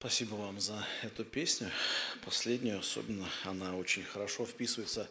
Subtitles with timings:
[0.00, 1.70] Спасибо вам за эту песню,
[2.24, 3.28] последнюю особенно.
[3.44, 5.06] Она очень хорошо вписывается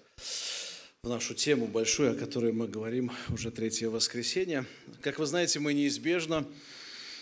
[1.04, 4.66] в нашу тему большую, о которой мы говорим уже третье воскресенье.
[5.04, 6.44] Как вы знаете, мы неизбежно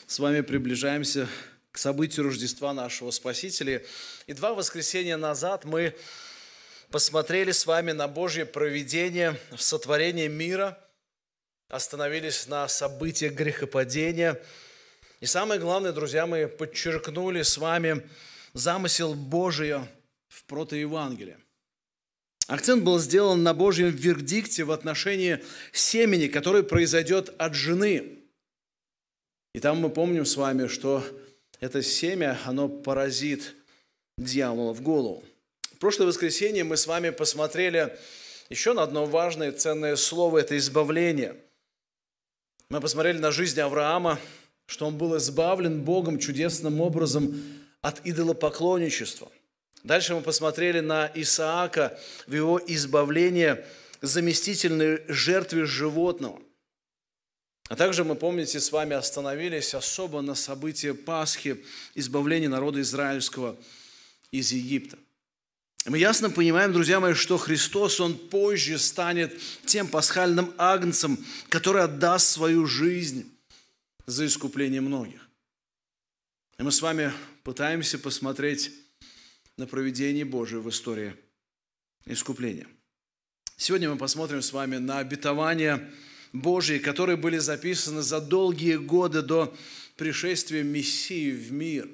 [0.05, 1.27] с вами приближаемся
[1.73, 3.83] к событию Рождества нашего Спасителя.
[4.27, 5.93] И два воскресенья назад мы
[6.89, 10.81] посмотрели с вами на Божье проведение в сотворении мира,
[11.67, 14.41] остановились на событиях грехопадения–
[15.19, 18.07] и самое главное, друзья, мы подчеркнули с вами
[18.53, 19.73] замысел Божий
[20.27, 21.37] в протоевангелии.
[22.47, 28.19] Акцент был сделан на Божьем вердикте в отношении семени, которое произойдет от жены.
[29.53, 31.03] И там мы помним с вами, что
[31.59, 33.55] это семя, оно поразит
[34.17, 35.23] дьявола в голову.
[35.73, 37.97] В прошлое воскресенье мы с вами посмотрели
[38.49, 41.35] еще на одно важное ценное слово– это избавление.
[42.69, 44.19] Мы посмотрели на жизнь Авраама,
[44.67, 47.41] что он был избавлен Богом чудесным образом
[47.81, 49.31] от идолопоклонничества.
[49.83, 51.97] Дальше мы посмотрели на Исаака
[52.27, 53.63] в его избавлении
[54.01, 56.39] заместительной жертве животного.
[57.69, 61.63] А также мы, помните, с вами остановились особо на событии Пасхи,
[61.95, 63.57] избавления народа израильского
[64.31, 64.97] из Египта.
[65.85, 69.33] Мы ясно понимаем, друзья мои, что Христос, Он позже станет
[69.65, 73.36] тем пасхальным агнцем, который отдаст свою жизнь
[74.07, 75.29] за искупление многих.
[76.57, 77.11] И мы с вами
[77.43, 78.71] пытаемся посмотреть
[79.57, 81.15] на проведение Божие в истории
[82.05, 82.67] искупления.
[83.57, 85.91] Сегодня мы посмотрим с вами на обетования
[86.31, 89.55] Божьи, которые были записаны за долгие годы до
[89.97, 91.89] пришествия Мессии в мир.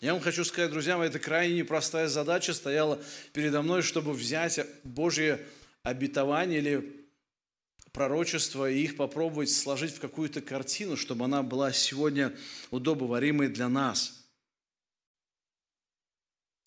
[0.00, 4.60] Я вам хочу сказать, друзья мои, это крайне непростая задача стояла передо мной, чтобы взять
[4.84, 5.40] Божье
[5.82, 7.05] обетование или
[7.96, 12.36] пророчества и их попробовать сложить в какую-то картину, чтобы она была сегодня
[12.70, 14.22] удобоваримой для нас.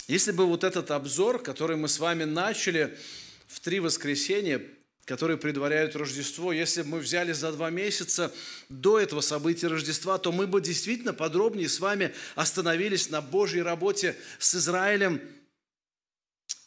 [0.08, 2.98] Если бы вот этот обзор, который мы с вами начали
[3.46, 4.60] в три воскресенья,
[5.06, 8.34] которые предваряют Рождество, если бы мы взяли за два месяца
[8.70, 14.16] до этого события Рождества, то мы бы действительно подробнее с вами остановились на Божьей работе
[14.40, 15.22] с Израилем–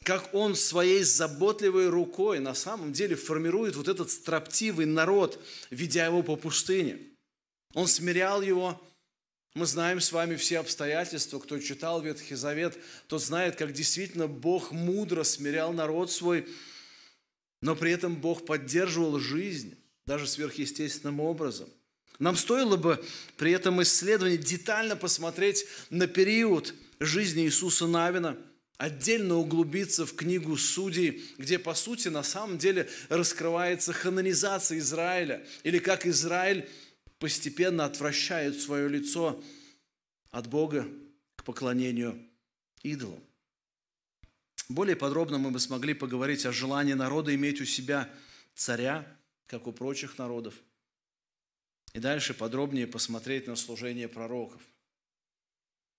[0.05, 6.23] как он своей заботливой рукой на самом деле формирует вот этот строптивый народ, ведя его
[6.23, 6.99] по пустыне.
[7.75, 8.81] Он смирял его.
[9.55, 11.39] Мы знаем с вами все обстоятельства.
[11.39, 16.49] Кто читал Ветхий Завет, тот знает, как действительно Бог мудро смирял народ свой,
[17.61, 19.77] но при этом Бог поддерживал жизнь,
[20.07, 21.69] даже сверхъестественным образом.
[22.19, 23.03] Нам стоило бы
[23.37, 28.37] при этом исследовании детально посмотреть на период жизни Иисуса Навина–
[28.83, 35.79] отдельно углубиться в книгу Судей, где, по сути, на самом деле раскрывается ханонизация Израиля, или
[35.79, 36.69] как Израиль
[37.21, 39.41] постепенно отвращает свое лицо
[40.33, 40.89] от Бога
[41.37, 42.21] к поклонению
[42.83, 43.23] идолам.
[44.69, 48.11] Более подробно мы бы смогли поговорить о желании народа иметь у себя
[48.57, 49.07] царя,
[49.47, 50.55] как у прочих народов.
[51.93, 54.61] И дальше подробнее посмотреть на служение пророков.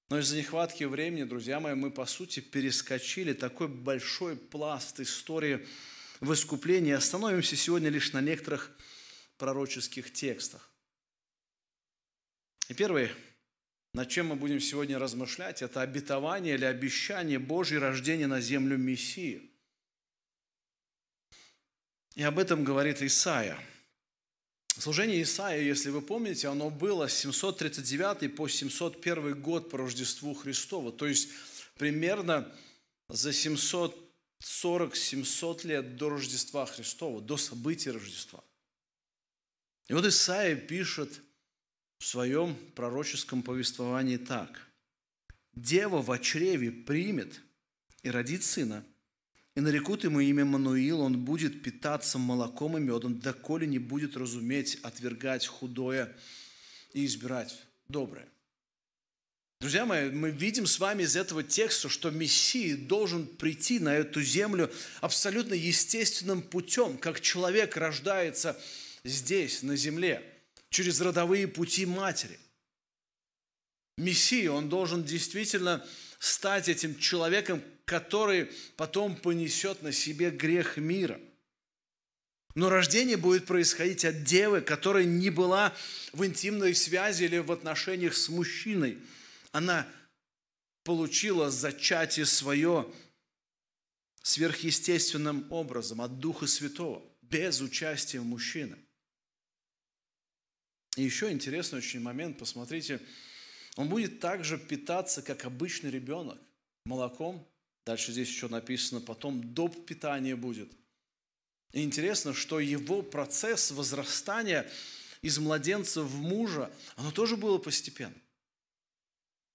[0.09, 5.65] Но из-за нехватки времени, друзья мои, мы, по сути, перескочили такой большой пласт истории
[6.19, 6.91] в искуплении.
[6.91, 8.71] Остановимся сегодня лишь на некоторых
[9.37, 10.69] пророческих текстах.
[12.69, 13.11] И первый,
[13.93, 19.49] над чем мы будем сегодня размышлять, это обетование или обещание Божьей рождения на землю Мессии.
[22.15, 23.59] И об этом говорит Исаия–
[24.79, 30.91] Служение Исаия, если вы помните, оно было с 739 по 701 год по Рождеству Христову,
[30.91, 31.29] то есть
[31.77, 32.51] примерно
[33.07, 38.43] за 740-700 лет до Рождества Христова, до событий Рождества.
[39.89, 41.21] И вот Исаия пишет
[41.99, 44.59] в своем пророческом повествовании так.
[45.53, 47.39] «Дева в чреве примет
[48.01, 48.83] и родит сына,
[49.55, 54.79] и нарекут ему имя Мануил, он будет питаться молоком и медом, доколе не будет разуметь,
[54.81, 56.15] отвергать худое
[56.93, 58.27] и избирать доброе.
[59.61, 64.21] Друзья мои, мы видим с вами из этого текста, что Мессия должен прийти на эту
[64.21, 64.69] землю
[64.99, 68.59] абсолютно естественным путем, как человек рождается
[69.05, 70.21] здесь, на земле,
[70.69, 72.37] через родовые пути матери.
[73.97, 75.85] Мессия, он должен действительно
[76.23, 81.19] стать этим человеком, который потом понесет на себе грех мира.
[82.55, 85.75] Но рождение будет происходить от девы, которая не была
[86.13, 88.99] в интимной связи или в отношениях с мужчиной.
[89.51, 89.85] Она
[90.85, 92.89] получила зачатие свое
[94.21, 98.77] сверхъестественным образом от Духа Святого, без участия мужчины.
[100.95, 103.01] И еще интересный очень момент, посмотрите,
[103.75, 106.39] он будет также питаться, как обычный ребенок,
[106.85, 107.47] молоком.
[107.85, 109.85] Дальше здесь еще написано, потом доп.
[109.85, 110.71] питание будет.
[111.73, 114.69] И интересно, что его процесс возрастания
[115.21, 118.13] из младенца в мужа, оно тоже было постепенно.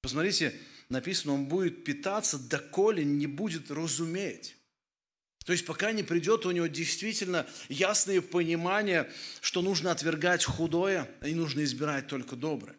[0.02, 0.54] Посмотрите,
[0.88, 4.56] написано, он будет питаться, доколе не будет разуметь.
[5.44, 9.10] То есть пока не придет у него действительно ясное понимание,
[9.40, 12.76] что нужно отвергать худое, и нужно избирать только доброе.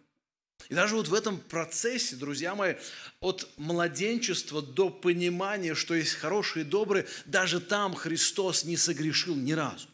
[0.69, 2.75] И даже вот в этом процессе, друзья мои,
[3.21, 9.51] от младенчества до понимания, что есть хорошие и добрые, даже там Христос не согрешил ни
[9.54, 9.88] разу.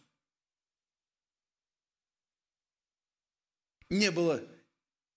[3.89, 4.43] Не было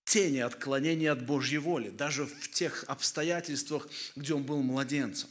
[0.05, 5.29] тени отклонения от Божьей воли, даже в тех обстоятельствах, где он был младенцем.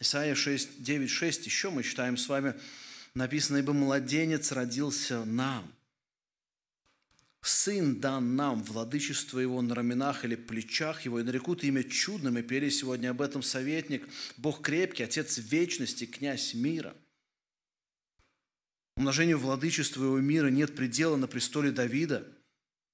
[0.00, 2.60] Исайя 6, 9, 6, еще мы читаем с вами,
[3.14, 5.72] написано, «Ибо младенец родился нам,
[7.42, 12.42] сын дан нам, владычество его на раменах или плечах его, и нарекут имя чудным, и
[12.42, 16.94] пели сегодня об этом советник, Бог крепкий, Отец вечности, князь мира».
[18.96, 22.26] Умножению владычества его мира нет предела на престоле Давида–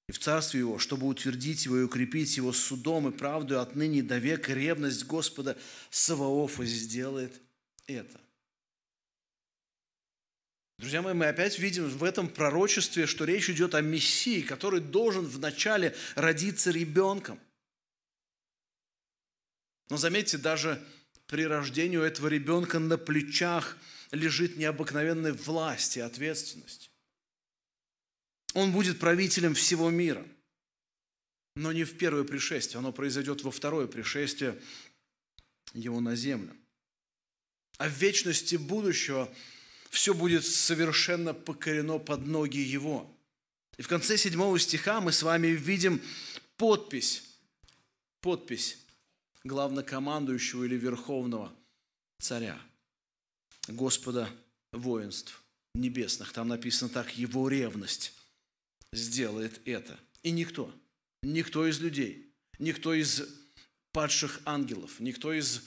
[0.09, 4.19] и в царстве Его, чтобы утвердить Его и укрепить Его судом и правдой отныне до
[4.19, 5.57] века, ревность Господа
[5.91, 7.41] Саваофа сделает
[7.87, 8.19] это.
[10.79, 15.27] Друзья мои, мы опять видим в этом пророчестве, что речь идет о Мессии, который должен
[15.27, 17.41] вначале родиться ребенком.
[19.91, 20.81] Но заметьте, даже
[21.27, 23.77] при рождении у этого ребенка на плечах
[24.13, 26.93] лежит необыкновенная власть и ответственность.
[28.55, 30.25] Он будет правителем всего мира.
[31.57, 34.61] Но не в первое пришествие, оно произойдет во второе пришествие
[35.75, 36.57] его на землю.
[37.79, 39.29] А в вечности будущего
[39.91, 43.11] все будет совершенно покорено под ноги его.
[43.77, 46.03] И в конце седьмого стиха мы с вами видим
[46.57, 47.23] подпись,
[48.21, 48.79] подпись
[49.45, 51.55] главнокомандующего или верховного
[52.19, 52.61] царя,
[53.69, 54.29] Господа
[54.73, 55.43] воинств
[55.75, 56.33] небесных.
[56.33, 58.13] Там написано так, его ревность
[58.93, 59.99] сделает это.
[60.23, 60.75] И никто,
[61.23, 63.23] никто из людей, никто из
[63.93, 65.63] падших ангелов, никто из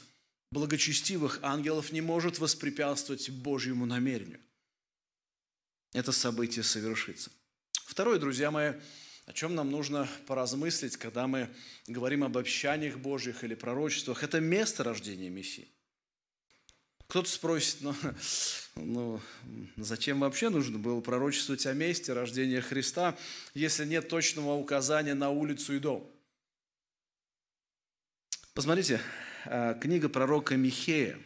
[0.51, 4.39] благочестивых ангелов не может воспрепятствовать Божьему намерению.
[5.93, 7.31] Это событие совершится.
[7.85, 8.73] Второе, друзья мои,
[9.25, 11.49] о чем нам нужно поразмыслить, когда мы
[11.87, 15.67] говорим об обещаниях Божьих или пророчествах, это место рождения Мессии–
[17.11, 17.93] кто-то спросит, ну,
[18.75, 19.21] ну,
[19.75, 23.17] зачем вообще нужно было пророчествовать о месте рождения Христа,
[23.53, 26.09] если нет точного указания на улицу и дом?
[28.53, 29.01] Посмотрите,
[29.79, 31.19] книга пророка Михея.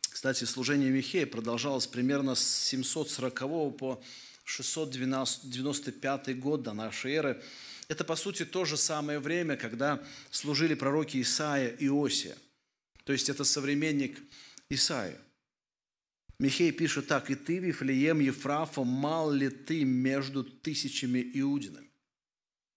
[0.00, 4.02] Кстати, служение Михея продолжалось примерно с 740 по
[4.44, 7.42] 695 год до нашей эры.
[7.88, 12.36] Это, по сути, то же самое время, когда служили пророки Исаия и Иосия.
[13.04, 14.20] То есть это современник
[14.70, 15.18] Исаия.
[16.38, 21.90] Михей пишет так, «И ты, Вифлеем Ефрафа, мал ли ты между тысячами иудинами?»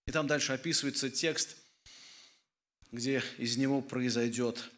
[0.06, 1.56] И там дальше описывается текст,
[2.92, 4.70] где из него произойдет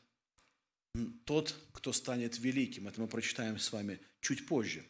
[1.25, 2.87] тот, кто станет великим.
[2.89, 4.85] Это мы прочитаем с вами чуть позже.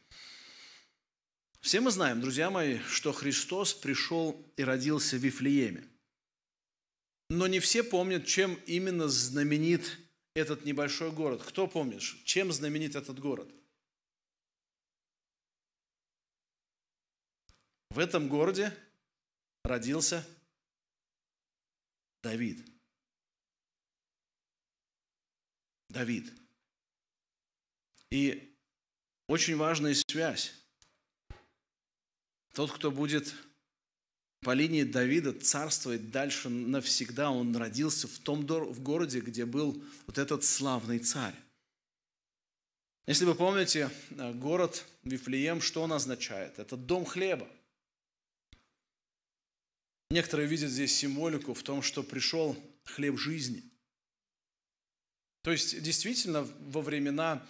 [1.60, 5.88] Все мы знаем, друзья мои, что Христос пришел и родился в Вифлееме.
[7.30, 9.98] Но не все помнят, чем именно знаменит
[10.34, 11.42] этот небольшой город.
[11.42, 13.50] Кто помнит, чем знаменит этот город?
[17.88, 18.76] В этом городе
[19.62, 20.26] родился
[22.22, 22.73] Давид.
[25.94, 26.30] Давид.
[28.10, 28.54] И
[29.28, 30.52] очень важная связь.
[32.52, 33.34] Тот, кто будет
[34.44, 37.30] по линии Давида царствовать дальше навсегда.
[37.30, 41.34] Он родился в том в городе, где был вот этот славный царь.
[43.06, 46.58] Если вы помните, э, город Вифлеем, что он означает?
[46.58, 47.48] Это дом хлеба.
[50.10, 53.62] Некоторые видят здесь символику в том, что пришел хлеб жизни.
[55.44, 57.46] То есть, действительно, во времена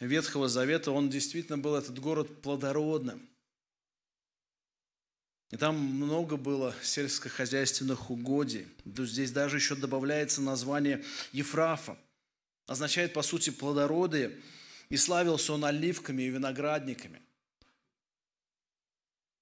[0.00, 3.26] Ветхого Завета он действительно был, этот город, плодородным.
[5.50, 8.68] И там много было сельскохозяйственных угодий.
[8.84, 11.02] Здесь даже еще добавляется название
[11.32, 11.98] Ефрафа.
[12.66, 14.38] Означает, по сути, плодородие.
[14.90, 17.22] И славился он оливками и виноградниками.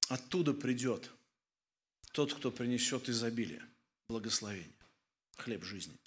[0.09, 1.11] Оттуда придет
[2.13, 3.65] тот, кто принесет изобилие,
[4.09, 4.71] благословение,
[5.37, 5.99] хлеб жизни.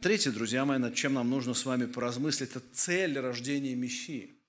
[0.00, 4.34] Третье, друзья мои, над чем нам нужно с вами поразмыслить, это цель рождения Мессии–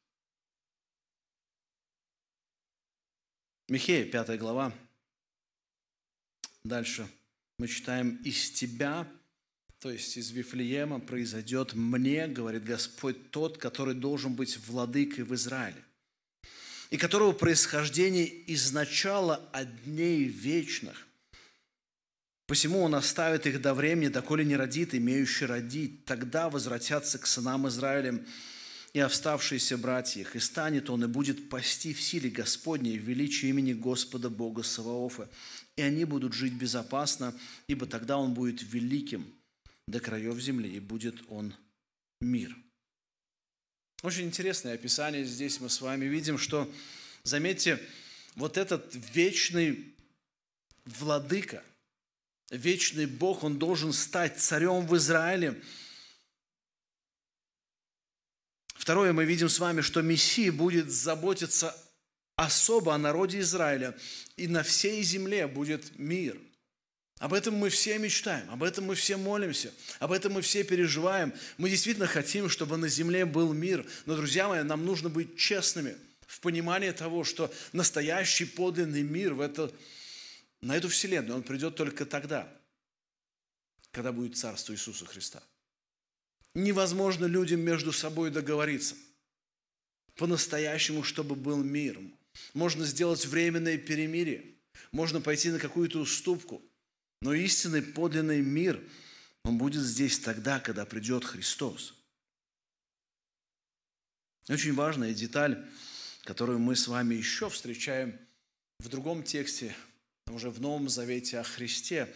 [3.72, 4.74] Михея, 5 глава.
[6.66, 7.08] Дальше
[7.58, 9.08] мы читаем «Из тебя,
[9.80, 15.82] то есть из Вифлеема, произойдет мне, говорит Господь, тот, который должен быть владыкой в Израиле,
[16.90, 21.08] и которого происхождение из начала от дней вечных.
[22.52, 26.04] Посему он оставит их до времени, доколе не родит, имеющий родить.
[26.04, 28.28] Тогда возвратятся к сынам Израилем
[28.92, 33.48] и оставшиеся братья их, и станет он, и будет пасти в силе Господней, в величии
[33.48, 35.30] имени Господа Бога Саваофа.
[35.78, 37.34] И они будут жить безопасно,
[37.68, 39.34] ибо тогда он будет великим
[39.88, 41.56] до краев земли, и будет он
[42.20, 42.54] мир.
[44.04, 46.70] Очень интересное описание здесь мы с вами видим, что,
[47.24, 47.80] заметьте,
[48.36, 49.96] вот этот вечный
[50.84, 51.64] владыка–
[52.52, 55.62] вечный Бог, Он должен стать царем в Израиле.
[58.76, 61.76] Второе, мы видим с вами, что Мессия будет заботиться
[62.36, 63.98] особо о народе Израиля,
[64.36, 66.38] и на всей земле будет мир.
[67.20, 71.34] Об этом мы все мечтаем, об этом мы все молимся, об этом мы все переживаем.
[71.60, 73.86] Мы действительно хотим, чтобы на земле был мир.
[74.08, 79.42] Но, друзья мои, нам нужно быть честными в понимании того, что настоящий подлинный мир в
[79.42, 79.72] это
[80.62, 82.52] на эту вселенную он придет только тогда,
[83.92, 85.42] когда будет царство Иисуса Христа.
[86.54, 88.96] Невозможно людям между собой договориться
[90.16, 92.00] по-настоящему, чтобы был мир.
[92.54, 94.56] Можно сделать временное перемирие,
[94.92, 96.62] можно пойти на какую-то уступку,
[97.22, 98.82] но истинный подлинный мир,
[99.44, 101.96] он будет здесь тогда, когда придет Христос.
[104.48, 105.68] Очень важная деталь,
[106.24, 108.20] которую мы с вами еще встречаем
[108.80, 109.76] в другом тексте
[110.30, 112.14] уже в Новом Завете о Христе,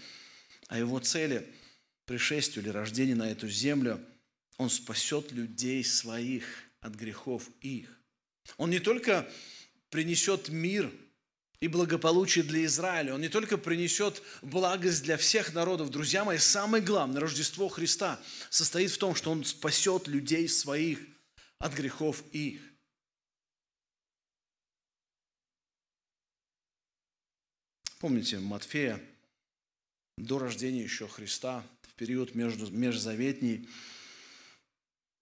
[0.68, 1.48] о Его цели,
[2.06, 4.00] пришествию или рождении на эту землю.
[4.58, 6.46] Он спасет людей своих
[6.82, 7.90] от грехов их.
[8.58, 9.30] Он не только
[9.90, 10.92] принесет мир
[11.60, 13.16] и благополучие для Израиля.
[13.16, 15.90] Он не только принесет благость для всех народов.
[15.90, 18.20] Друзья мои, самое главное, Рождество Христа
[18.50, 21.00] состоит в том, что Он спасет людей своих
[21.60, 22.62] от грехов их.
[28.06, 29.02] Помните Матфея,
[30.20, 33.68] до рождения еще Христа, в период между, межзаветний,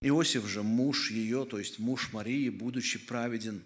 [0.02, 3.64] Иосиф же, муж ее, то есть муж Марии, будучи праведен,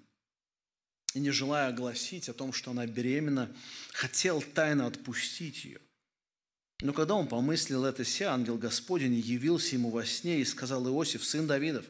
[1.15, 3.51] и не желая огласить о том, что она беременна,
[3.91, 5.81] хотел тайно отпустить ее.
[6.83, 11.25] Но когда он помыслил это се, ангел Господень явился ему во сне и сказал Иосиф,
[11.25, 11.87] сын Давидов,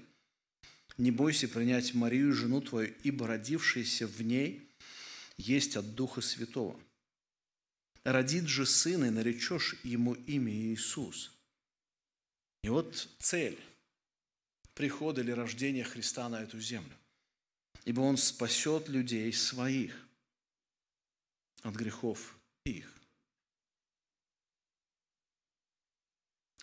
[0.97, 4.71] не бойся принять Марию, жену твою, ибо родившаяся в ней
[5.37, 6.79] есть от Духа Святого.
[8.07, 11.37] Родит же сына, и наречешь ему имя Иисус.
[12.63, 13.59] И вот цель
[14.73, 16.97] прихода или рождения Христа на эту землю.
[17.83, 20.07] Ибо Он спасет людей своих
[21.63, 22.89] от грехов их.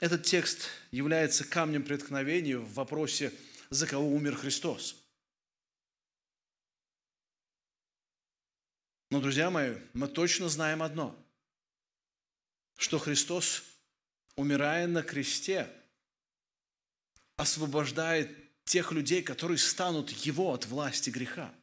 [0.01, 3.35] Этот текст является камнем преткновения в вопросе,
[3.69, 4.97] за кого умер Христос.
[9.11, 11.15] Но, друзья мои, мы точно знаем одно–
[12.77, 13.63] что Христос,
[14.37, 15.71] умирая на кресте,
[17.37, 18.31] освобождает
[18.65, 21.55] тех людей, которые станут Его от власти греха.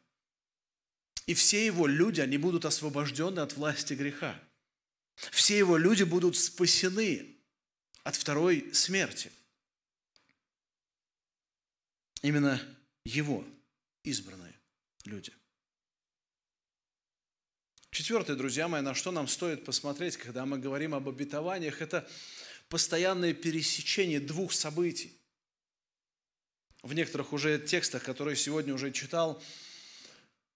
[1.26, 4.40] И все Его люди, они будут освобождены от власти греха.
[5.30, 7.36] Все Его люди будут спасены
[8.02, 9.30] от второй смерти.
[12.22, 12.60] Именно
[13.04, 13.44] Его
[14.04, 14.54] избранные
[15.04, 15.32] люди.
[17.92, 22.08] Четвертое, друзья мои, на что нам стоит посмотреть, когда мы говорим об обетованиях, это
[22.70, 25.12] постоянное пересечение двух событий.
[26.82, 29.42] В некоторых уже текстах, которые сегодня уже читал,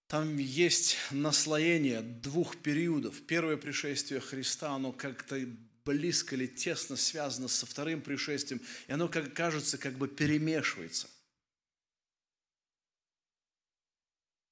[0.07, 3.21] там есть наслоение двух периодов.
[3.27, 5.39] Первое пришествие Христа, оно как-то
[5.85, 11.07] близко или тесно связано со вторым пришествием, и оно, как кажется, как бы перемешивается.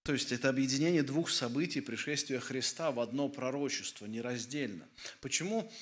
[0.05, 4.87] То есть это объединение двух событий пришествия Христа в одно пророчество, нераздельно.
[5.23, 5.73] Почему?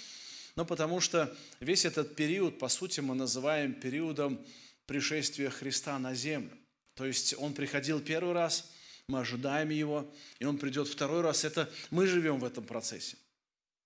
[0.54, 4.40] Ну, потому что весь этот период, по сути, мы называем периодом
[4.86, 6.56] пришествия Христа на землю.
[6.94, 8.70] То есть он приходил первый раз,
[9.08, 11.44] мы ожидаем его, и он придет второй раз.
[11.44, 13.16] Это мы живем в этом процессе.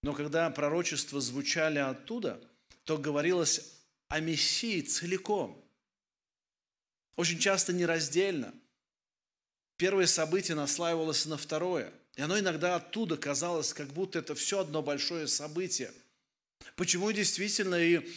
[0.02, 2.38] Но когда пророчества звучали оттуда,
[2.84, 3.72] то говорилось
[4.08, 5.64] о Мессии целиком.
[7.16, 8.52] Очень часто нераздельно–
[9.76, 11.92] Первое событие наслаивалось на второе.
[12.16, 15.92] И оно иногда оттуда казалось, как будто это все одно большое событие.
[16.76, 18.10] Почему действительно и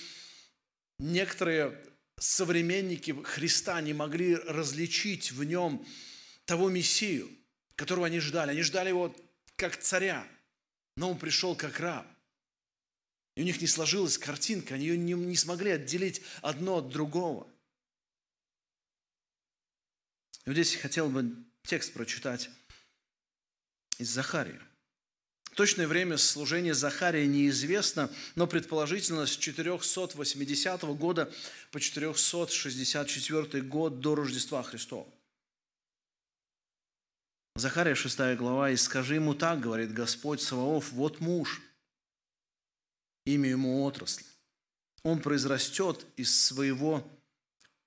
[0.99, 1.77] некоторые
[2.17, 5.85] современники Христа не могли различить в нем
[6.45, 7.29] того Мессию,
[7.75, 8.51] которого они ждали.
[8.51, 9.15] Они ждали его
[9.55, 10.25] как царя,
[10.95, 12.07] но он пришел как раб.
[13.35, 17.47] И у них не сложилась картинка, они не, не смогли отделить одно от другого.
[20.45, 22.49] И вот здесь хотел бы текст прочитать
[23.97, 24.61] из Захария.
[25.55, 31.31] Точное время служения Захария неизвестно, но предположительно с 480 года
[31.71, 35.11] по 464 год до Рождества Христова.
[37.55, 41.61] Захария 6 глава, «И скажи ему так, говорит Господь Саваоф, вот муж,
[43.25, 44.23] имя ему отрасль.
[45.03, 47.05] Он произрастет из своего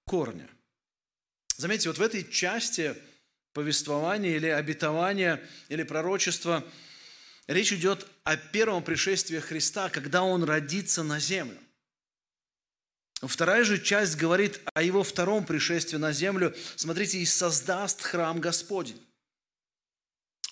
[0.04, 0.50] корня».
[1.56, 2.94] Заметьте, вот в этой части
[3.52, 6.64] повествования или обетования или пророчества
[7.46, 11.58] речь идет о первом пришествии Христа, когда Он родится на землю.
[13.20, 16.54] Вторая же часть говорит о Его втором пришествии на землю.
[16.74, 19.00] Смотрите, «И создаст храм Господень».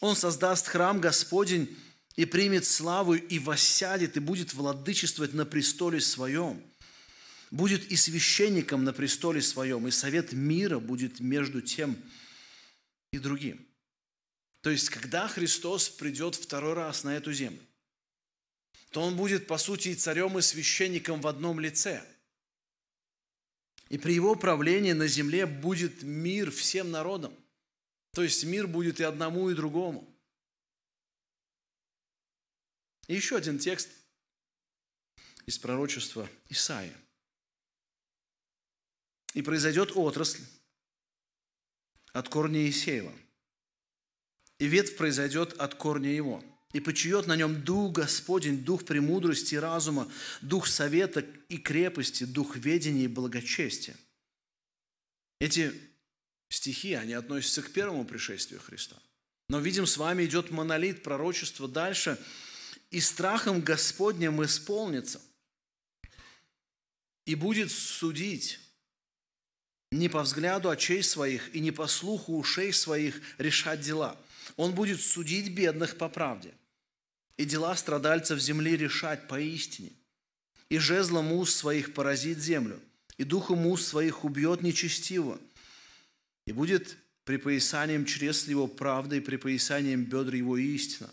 [0.01, 1.77] Он создаст храм Господень
[2.17, 6.63] и примет славу, и воссядет, и будет владычествовать на престоле своем.
[7.51, 11.97] Будет и священником на престоле своем, и совет мира будет между тем
[13.13, 13.67] и другим.
[14.61, 17.65] То есть, когда Христос придет второй раз на эту землю,
[18.91, 22.05] то Он будет, по сути, и царем, и священником в одном лице.
[23.89, 27.35] И при Его правлении на земле будет мир всем народам–
[28.13, 30.07] то есть мир будет и одному, и другому.
[33.07, 33.89] И еще один текст
[35.47, 36.97] из пророчества Исаия.
[39.35, 40.43] «И произойдет отрасль
[42.13, 43.13] от корня Исеева,
[44.59, 49.59] и ветвь произойдет от корня его, и почует на нем Дух Господень, Дух премудрости и
[49.59, 53.97] разума, Дух совета и крепости, Дух ведения и благочестия».
[55.41, 55.73] Эти
[56.51, 58.97] стихи, они относятся к первому пришествию Христа.
[59.49, 62.19] Но видим, с вами идет монолит пророчества дальше,
[62.91, 65.21] и страхом Господним исполнится,
[67.25, 68.61] и будет судить
[69.91, 74.17] не по взгляду очей своих и не по слуху ушей своих решать дела.
[74.57, 76.53] Он будет судить бедных по правде,
[77.37, 79.93] и дела страдальцев земли решать поистине.
[80.69, 82.81] И жезлом уст своих поразит землю,
[83.17, 85.41] и духом уст своих убьет нечестиво,
[86.47, 91.11] и будет припоясанием чресл его правда и припоясанием бедр его истина.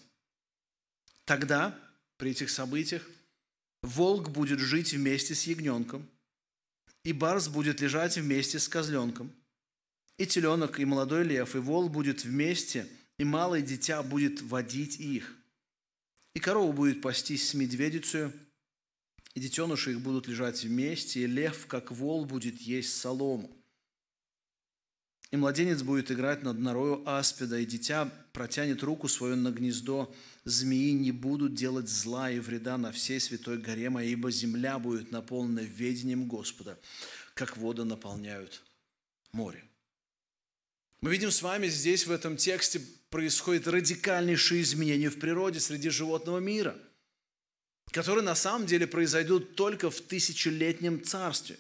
[1.25, 1.77] Тогда,
[2.17, 3.07] при этих событиях,
[3.81, 6.07] волк будет жить вместе с ягненком,
[7.07, 9.31] и барс будет лежать вместе с козленком,
[10.17, 12.85] и теленок, и молодой лев, и волк будет вместе,
[13.17, 15.33] и малое дитя будет водить их.
[16.33, 18.33] И корова будет пастись с медведицей,
[19.35, 23.56] и детеныши их будут лежать вместе, и лев, как вол, будет есть солому.
[25.31, 30.13] И младенец будет играть над норою аспида, и дитя протянет руку свою на гнездо
[30.45, 35.11] змеи, не будут делать зла и вреда на всей святой горе моей, ибо земля будет
[35.11, 36.79] наполнена ведением Господа,
[37.33, 38.63] как воды наполняют
[39.33, 39.63] море.
[41.01, 46.39] Мы видим с вами здесь, в этом тексте, происходит радикальнейшее изменение в природе среди животного
[46.39, 46.75] мира,
[47.91, 51.57] которые на самом деле произойдут только в тысячелетнем царстве.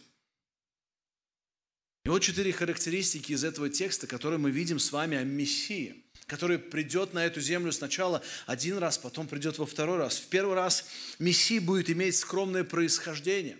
[2.07, 6.57] И вот четыре характеристики из этого текста, которые мы видим с вами о Мессии, который
[6.57, 10.15] придет на эту землю сначала один раз, потом придет во второй раз.
[10.15, 10.85] В первый раз
[11.19, 13.59] Мессия будет иметь скромное происхождение.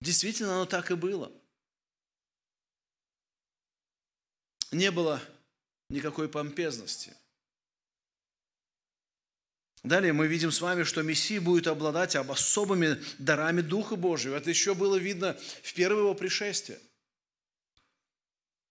[0.00, 1.30] Действительно, оно так и было.
[4.72, 5.20] Не было
[5.90, 7.14] никакой помпезности.
[9.82, 14.34] Далее мы видим с вами, что Мессия будет обладать особыми дарами Духа Божьего.
[14.34, 16.80] Это еще было видно в первое его пришествие.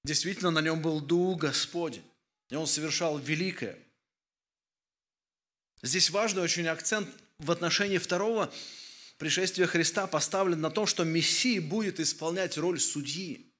[0.05, 2.05] Действительно, на нем был Дух Господень,
[2.49, 3.75] и он совершал великое.
[5.81, 8.53] Здесь важный очень акцент в отношении второго
[9.17, 13.51] пришествия Христа поставлен на том, что Мессия будет исполнять роль судьи.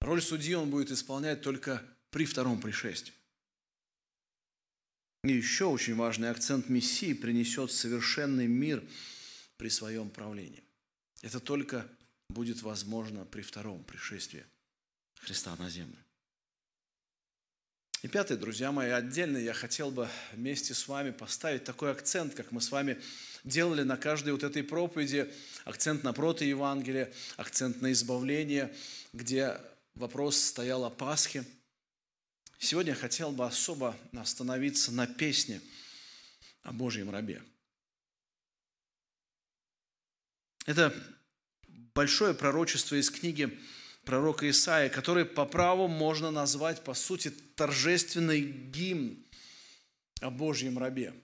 [0.00, 3.12] Роль судьи он будет исполнять только при втором пришествии.
[5.24, 8.80] И еще очень важный акцент Мессии принесет совершенный мир
[9.56, 10.62] при своем правлении.
[11.20, 11.84] Это только
[12.28, 14.46] будет возможно при втором пришествии
[15.30, 15.96] Христа на землю.
[18.02, 22.50] И пятое, друзья мои, отдельно я хотел бы вместе с вами поставить такой акцент, как
[22.50, 23.00] мы с вами
[23.44, 25.32] делали на каждой вот этой проповеди,
[25.64, 28.74] акцент на протоевангелие, акцент на избавление,
[29.12, 29.60] где
[29.94, 31.44] вопрос стоял о Пасхе–
[32.62, 35.62] Сегодня я хотел бы особо остановиться на песне
[36.62, 37.42] о Божьем рабе.
[40.66, 40.94] Это
[41.94, 43.58] большое пророчество из книги
[44.10, 49.24] пророка Исаия, который по праву можно назвать, по сути, торжественный гимн
[50.20, 51.14] о Божьем рабе.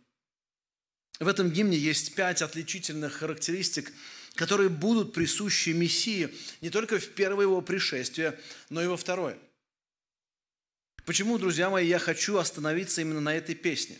[1.18, 3.92] В этом гимне есть пять отличительных характеристик,
[4.36, 8.38] которые будут присущи Мессии не только в первое его пришествие,
[8.70, 9.36] но и во второе.
[11.04, 13.98] Почему, друзья мои, я хочу остановиться именно на этой песне?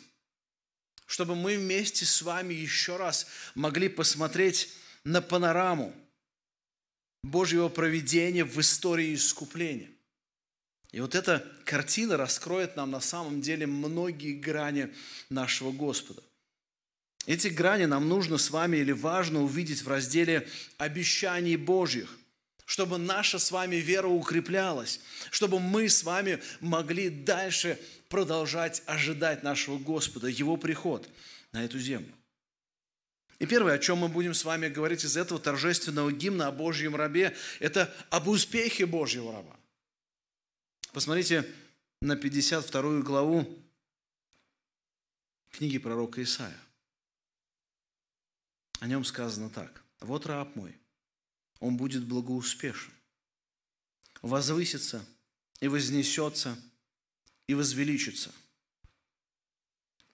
[1.06, 4.68] Чтобы мы вместе с вами еще раз могли посмотреть
[5.02, 5.92] на панораму
[7.30, 9.90] Божьего проведения в истории искупления.
[10.92, 14.92] И вот эта картина раскроет нам на самом деле многие грани
[15.28, 16.22] нашего Господа.
[17.26, 22.16] Эти грани нам нужно с вами или важно увидеть в разделе обещаний Божьих,
[22.64, 29.78] чтобы наша с вами вера укреплялась, чтобы мы с вами могли дальше продолжать ожидать нашего
[29.78, 31.08] Господа, Его приход
[31.52, 32.15] на эту землю.
[33.38, 36.96] И первое, о чем мы будем с вами говорить из этого торжественного гимна о Божьем
[36.96, 39.56] рабе, это об успехе Божьего раба.
[40.92, 41.46] Посмотрите
[42.00, 43.46] на 52 главу
[45.50, 46.58] книги пророка Исаия.
[48.80, 49.82] О нем сказано так.
[50.00, 50.76] «Вот раб мой,
[51.60, 52.92] он будет благоуспешен,
[54.20, 55.04] возвысится
[55.60, 56.58] и вознесется
[57.46, 58.32] и возвеличится.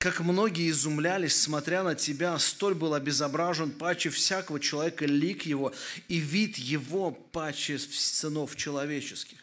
[0.02, 5.72] Как многие изумлялись, смотря на тебя, столь был обезображен паче всякого человека лик его
[6.08, 9.38] и вид его паче сынов человеческих.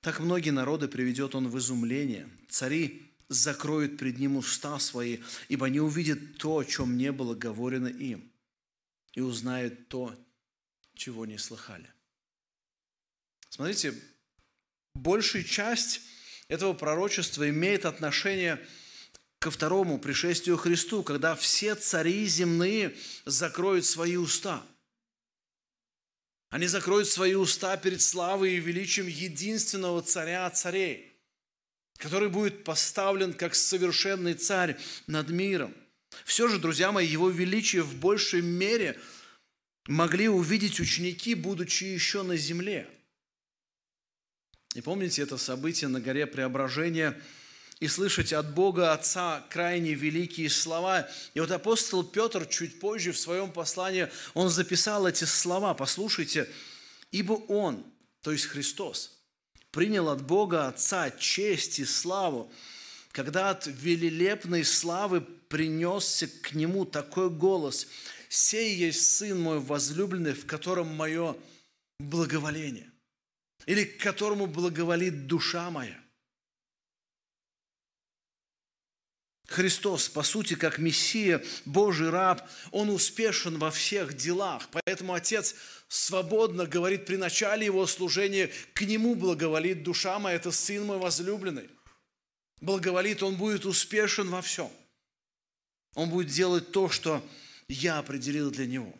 [0.00, 2.28] Так многие народы приведет он в изумление.
[2.48, 7.86] Цари закроют пред ним уста свои, ибо они увидят то, о чем не было говорено
[7.86, 8.28] им,
[9.12, 10.16] и узнают то,
[10.96, 11.88] чего не слыхали.
[13.50, 13.94] Смотрите,
[14.94, 16.00] большая часть
[16.48, 18.60] этого пророчества имеет отношение
[19.38, 24.64] ко второму пришествию Христу, когда все цари земные закроют свои уста–
[26.50, 31.12] они закроют свои уста перед славой и величием единственного царя царей,
[31.98, 35.74] который будет поставлен как совершенный царь над миром.
[36.24, 38.98] Все же, друзья мои, его величие в большей мере
[39.86, 42.88] могли увидеть ученики, будучи еще на земле.
[44.74, 47.20] И помните это событие на горе Преображения–
[47.80, 51.08] и слышать от Бога Отца крайне великие слова.
[51.34, 55.74] И вот апостол Петр чуть позже в своем послании, он записал эти слова.
[55.74, 56.48] Послушайте,
[57.10, 57.84] «Ибо Он,
[58.22, 59.18] то есть Христос,
[59.70, 62.50] принял от Бога Отца честь и славу,
[63.12, 67.86] когда от велилепной славы принесся к Нему такой голос,
[68.28, 71.36] «Сей есть Сын мой возлюбленный, в котором мое
[71.98, 72.90] благоволение»
[73.68, 76.00] или к которому благоволит душа моя.
[79.48, 84.68] Христос, по сути, как Мессия, Божий раб, Он успешен во всех делах.
[84.70, 85.54] Поэтому Отец
[85.88, 91.70] свободно говорит при начале Его служения, к Нему благоволит душа моя, это Сын мой возлюбленный.
[92.60, 94.70] Благоволит, Он будет успешен во всем.
[95.94, 97.26] Он будет делать то, что
[97.68, 98.94] я определил для Него.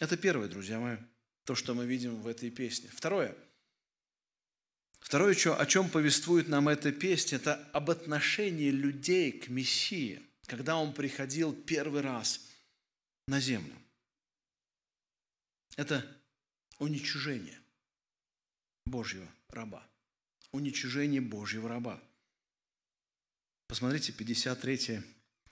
[0.00, 0.96] Это первое, друзья мои,
[1.44, 2.88] то, что мы видим в этой песне.
[2.90, 3.36] Второе–
[5.02, 10.94] Второе, о чем повествует нам эта песня, это об отношении людей к Мессии, когда Он
[10.94, 12.48] приходил первый раз
[13.26, 13.74] на землю.
[15.76, 16.06] Это
[16.78, 17.58] уничижение
[18.86, 19.86] Божьего раба.
[20.52, 22.00] Уничижение Божьего раба.
[23.66, 25.02] Посмотрите, 53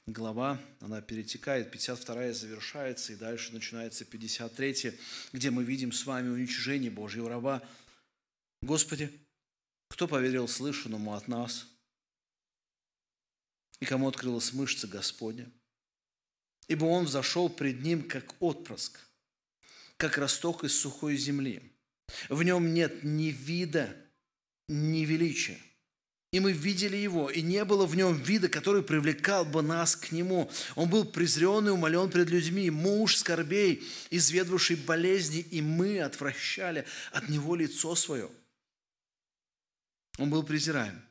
[0.06, 4.98] глава, она перетекает, 52 завершается, и дальше начинается 53,
[5.32, 7.62] где мы видим с вами уничижение Божьего раба.
[8.62, 9.10] Господи,
[9.90, 11.66] кто поверил слышанному от нас?
[13.80, 15.50] И кому открылась мышца Господня?
[16.68, 19.00] Ибо он взошел пред ним, как отпрыск,
[19.96, 21.60] как росток из сухой земли.
[22.28, 23.94] В нем нет ни вида,
[24.68, 25.58] ни величия.
[26.32, 30.12] И мы видели его, и не было в нем вида, который привлекал бы нас к
[30.12, 30.48] нему.
[30.76, 37.28] Он был презрен и умолен пред людьми, муж скорбей, изведавший болезни, и мы отвращали от
[37.28, 38.30] него лицо свое–
[40.20, 41.02] он был презираем.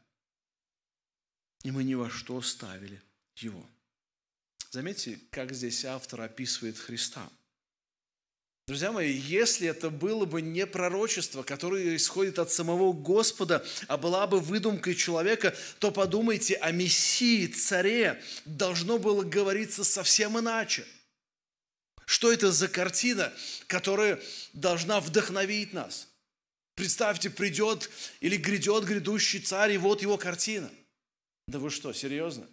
[1.63, 3.01] И мы ни во что ставили
[3.35, 3.67] его.
[4.69, 7.27] Заметьте, как здесь автор описывает Христа.
[8.67, 14.27] Друзья мои, если это было бы не пророчество, которое исходит от самого Господа, а была
[14.27, 20.85] бы выдумкой человека, то подумайте о Мессии, царе, должно было говориться совсем иначе.
[22.05, 23.33] Что это за картина,
[23.65, 24.21] которая
[24.53, 26.08] должна вдохновить нас?
[26.79, 27.89] Представьте, придет
[28.21, 30.71] или грядет грядущий царь, и вот его картина.
[31.45, 32.47] Да вы что, серьезно?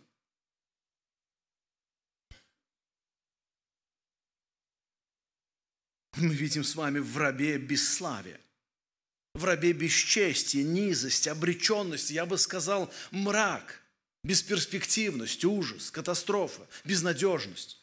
[6.17, 8.41] Мы видим с вами в рабе бесславие.
[9.35, 13.81] в рабе бесчестия, низость, обреченность, я бы сказал, мрак,
[14.25, 17.76] бесперспективность, ужас, катастрофа, безнадежность.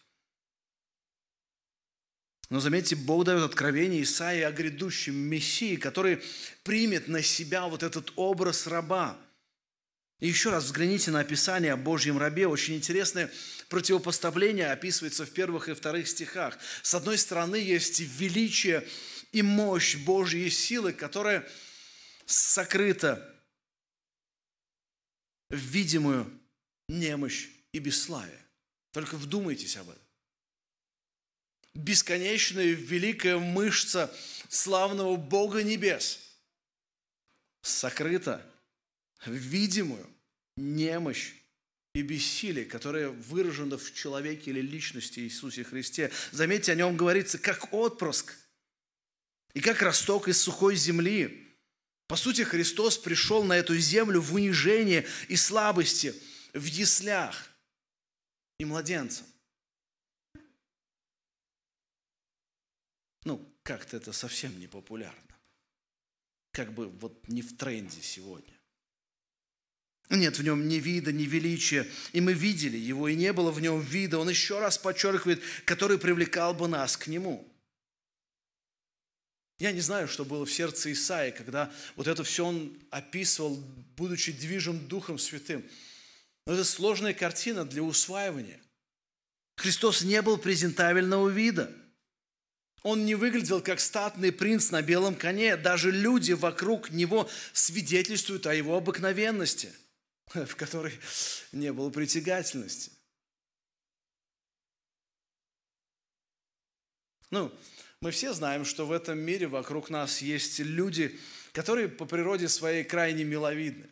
[2.49, 6.21] Но заметьте, Бог дает откровение Исаии о грядущем Мессии, который
[6.63, 9.17] примет на себя вот этот образ раба.
[10.19, 12.47] И еще раз взгляните на описание о Божьем рабе.
[12.47, 13.31] Очень интересное
[13.69, 16.57] противопоставление описывается в первых и вторых стихах.
[16.81, 18.87] С одной стороны, есть величие
[19.31, 21.45] и мощь Божьей силы, которая
[22.25, 23.35] сокрыта
[25.49, 26.31] в видимую
[26.87, 28.39] немощь и бесславие.
[28.91, 30.02] Только вдумайтесь об этом.
[31.75, 34.15] Бесконечная великая мышца
[34.49, 36.19] славного Бога небес
[37.61, 38.45] сокрыта
[39.25, 40.07] в видимую
[40.55, 41.33] немощь
[41.95, 46.11] и бессилие, которое выражено в человеке или личности Иисусе Христе.
[46.31, 48.35] Заметьте, о нем говорится как отпрыск
[49.53, 51.55] и как росток из сухой земли.
[52.07, 56.13] По сути, Христос пришел на эту землю в унижение и слабости,
[56.53, 57.49] в яслях
[58.59, 59.25] и младенцем.
[63.23, 65.19] Ну, как-то это совсем не популярно.
[66.51, 68.53] Как бы вот не в тренде сегодня.
[70.09, 71.87] Нет в нем ни вида, ни величия.
[72.11, 74.19] И мы видели его, и не было в нем вида.
[74.19, 77.49] Он еще раз подчеркивает, который привлекал бы нас к нему.
[79.59, 83.55] Я не знаю, что было в сердце Исаи, когда вот это все он описывал,
[83.95, 85.63] будучи движим Духом Святым.
[86.45, 88.59] Но это сложная картина для усваивания.
[89.55, 91.73] Христос не был презентабельного вида.
[92.83, 95.55] Он не выглядел как статный принц на белом коне.
[95.55, 99.73] Даже люди вокруг него свидетельствуют о его обыкновенности–
[100.33, 100.93] в которой
[101.51, 102.91] не было притягательности.
[107.29, 107.51] Ну,
[107.99, 111.19] мы все знаем, что в этом мире вокруг нас есть люди,
[111.51, 113.89] которые по природе своей крайне миловидны.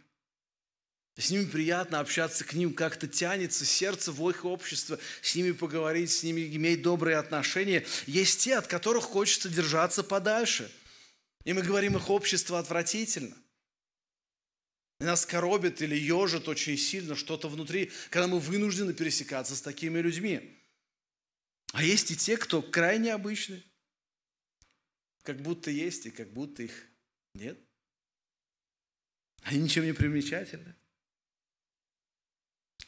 [1.17, 6.12] С ними приятно общаться, к ним как-то тянется сердце в их общество, с ними поговорить,
[6.12, 7.86] с ними иметь добрые отношения.
[8.08, 10.71] Есть те, от которых хочется держаться подальше.
[11.43, 13.36] И мы говорим, их общество отвратительно–
[15.02, 19.97] и нас коробит или ежит очень сильно что-то внутри, когда мы вынуждены пересекаться с такими
[19.97, 20.56] людьми.
[21.74, 23.63] А есть и те, кто крайне обычны.
[25.24, 26.88] Как будто есть и как будто их
[27.34, 27.60] нет.
[29.41, 30.76] Они ничем не примечательны.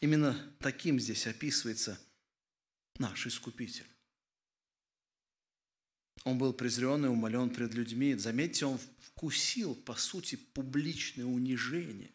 [0.04, 1.98] Именно таким здесь описывается
[3.00, 3.86] наш Искупитель.
[6.26, 8.14] Он был презрен и умолен пред людьми.
[8.16, 12.12] Заметьте, он вкусил, по сути, публичное унижение.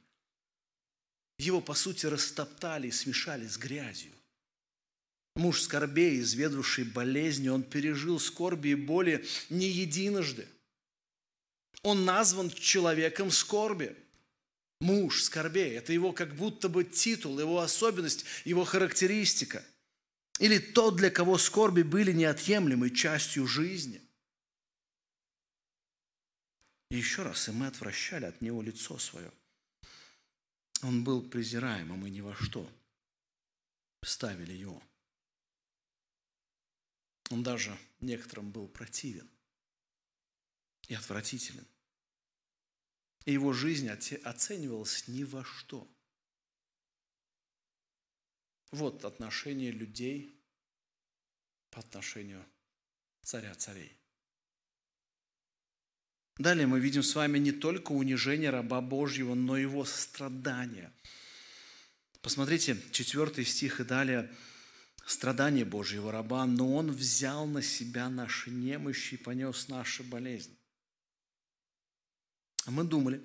[1.38, 4.12] Его, по сути, растоптали и смешали с грязью.
[5.34, 10.46] Муж скорбей, изведавший болезни, он пережил скорби и боли не единожды.
[11.82, 13.96] Он назван человеком скорби.
[14.80, 19.64] Муж скорбей– это его как будто бы титул, его особенность, его характеристика–
[20.38, 24.00] или тот, для кого скорби были неотъемлемой частью жизни.
[26.90, 29.32] И еще раз, и мы отвращали от него лицо свое.
[30.82, 32.70] Он был презираем, а мы ни во что
[34.04, 34.80] ставили его.
[37.30, 39.28] Он даже некоторым был противен
[40.86, 41.66] и отвратителен.
[43.28, 45.86] И его жизнь оценивалась ни во что–
[48.70, 50.42] вот отношение людей
[51.68, 52.42] по отношению
[53.22, 53.98] царя царей.
[56.38, 60.90] Далее мы видим с вами не только унижение раба Божьего, но и его страдания.
[62.22, 64.34] Посмотрите, четвертый стих и далее.
[65.04, 70.57] Страдание Божьего раба, но он взял на себя наши немощи и понес наши болезни.
[72.68, 73.20] А мы думали,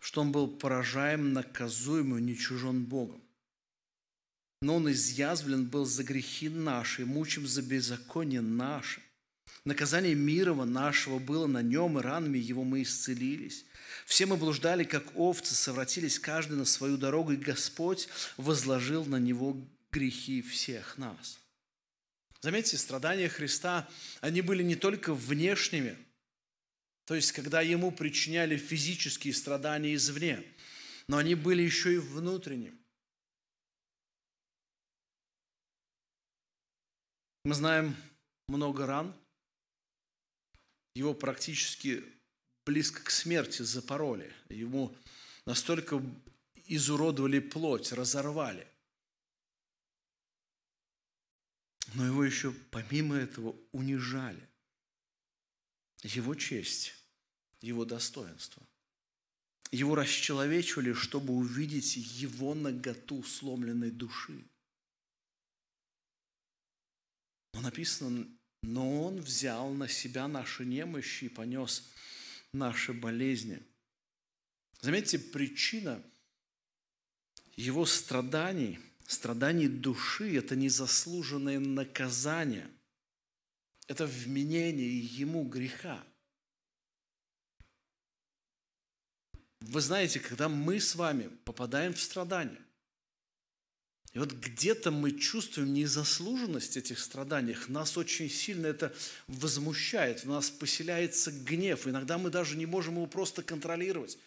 [0.00, 3.22] что он был поражаем, наказуем и уничужен Богом
[4.62, 9.02] но Он изъязвлен был за грехи наши, мучим за беззаконие наше.
[9.64, 13.64] Наказание мирова нашего было на нем, и ранами его мы исцелились.
[14.06, 19.56] Все мы блуждали, как овцы, совратились каждый на свою дорогу, и Господь возложил на него
[19.90, 21.40] грехи всех нас.
[22.40, 23.88] Заметьте, страдания Христа,
[24.20, 25.96] они были не только внешними,
[27.04, 30.44] то есть когда ему причиняли физические страдания извне,
[31.08, 32.78] но они были еще и внутренними.
[37.44, 37.96] Мы знаем
[38.46, 39.14] много ран.
[40.94, 42.04] Его практически
[42.64, 44.32] близко к смерти запороли.
[44.48, 44.94] Ему
[45.44, 46.00] настолько
[46.66, 48.66] изуродовали плоть, разорвали.
[51.94, 54.48] Но его еще помимо этого унижали.
[56.02, 56.94] Его честь
[57.62, 58.62] его достоинство.
[59.70, 64.44] Его расчеловечивали, чтобы увидеть его наготу сломленной души.
[67.54, 68.26] Но написано,
[68.62, 71.88] но он взял на себя наши немощи и понес
[72.52, 73.62] наши болезни.
[74.80, 76.02] Заметьте, причина
[77.56, 82.68] его страданий, страданий души– это незаслуженное наказание.
[83.88, 86.02] Это вменение ему греха.
[89.60, 92.60] Вы знаете, когда мы с вами попадаем в страдания,
[94.12, 98.94] и вот где-то мы чувствуем незаслуженность этих страданий, нас очень сильно это
[99.26, 104.18] возмущает, в нас поселяется гнев, иногда мы даже не можем его просто контролировать.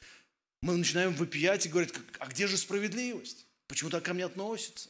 [0.61, 3.45] Мы начинаем выпиять и говорить, а где же справедливость?
[3.67, 4.89] Почему так ко мне относятся?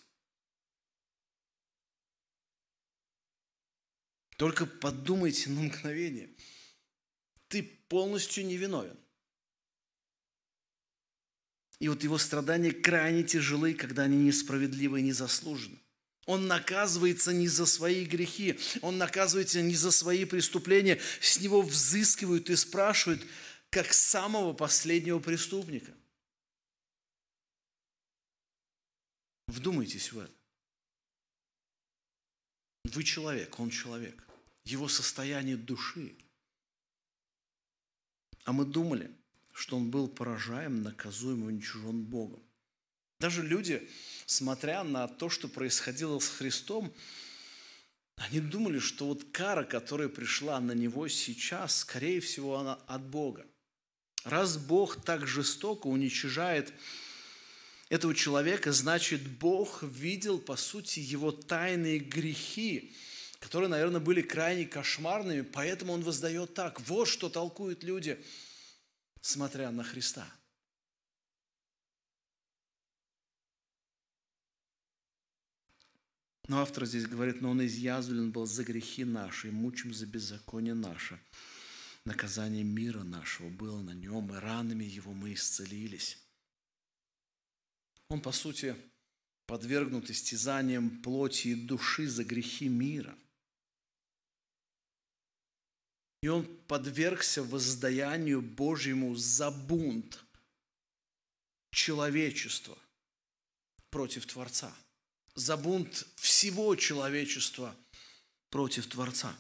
[4.38, 6.30] Только подумайте на мгновение.
[7.48, 8.98] Ты полностью невиновен.
[11.80, 15.80] И вот его страдания крайне тяжелы, когда они несправедливы и незаслужены.
[16.26, 21.00] Он наказывается не за свои грехи, он наказывается не за свои преступления.
[21.22, 23.24] С него взыскивают и спрашивают,
[23.70, 25.94] как самого последнего преступника.
[29.48, 30.34] Вдумайтесь в это.
[32.86, 34.25] Вы человек, он человек.
[34.66, 36.16] Его состояние души.
[38.44, 39.12] А мы думали–
[39.56, 42.44] что он был поражаем, наказуем и уничижен Богом.
[43.22, 43.90] Даже люди,
[44.26, 46.94] смотря на то, что происходило с Христом,
[48.18, 53.48] они думали, что вот кара, которая пришла на него сейчас, скорее всего, она от Бога.
[54.26, 56.74] Раз Бог так жестоко уничижает
[57.88, 62.94] этого человека, значит, Бог видел, по сути, его тайные грехи,
[63.40, 66.82] которые, наверное, были крайне кошмарными, поэтому он воздает так.
[66.82, 68.24] Вот что толкуют люди–
[69.26, 70.32] смотря на Христа.
[76.48, 80.76] Но автор здесь говорит, но он изъязвлен был за грехи наши, и мучим за беззаконие
[80.76, 81.20] наше.
[82.06, 86.20] Наказание мира нашего было на нем, и ранами его мы исцелились.
[88.10, 88.76] Он, по сути,
[89.48, 93.18] подвергнут истязаниям плоти и души за грехи мира–
[96.22, 100.20] и он подвергся воздаянию Божьему за бунт
[101.72, 102.78] человечества
[103.90, 104.74] против Творца.
[105.36, 107.76] За бунт всего человечества
[108.50, 109.36] против Творца.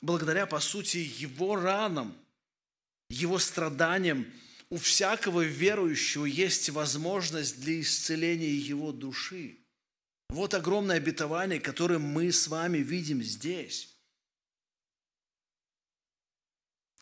[0.00, 2.14] Благодаря, по сути, его ранам,
[3.08, 4.30] его страданиям,
[4.70, 9.58] у всякого верующего есть возможность для исцеления его души.
[10.28, 13.93] Вот огромное обетование, которое мы с вами видим здесь.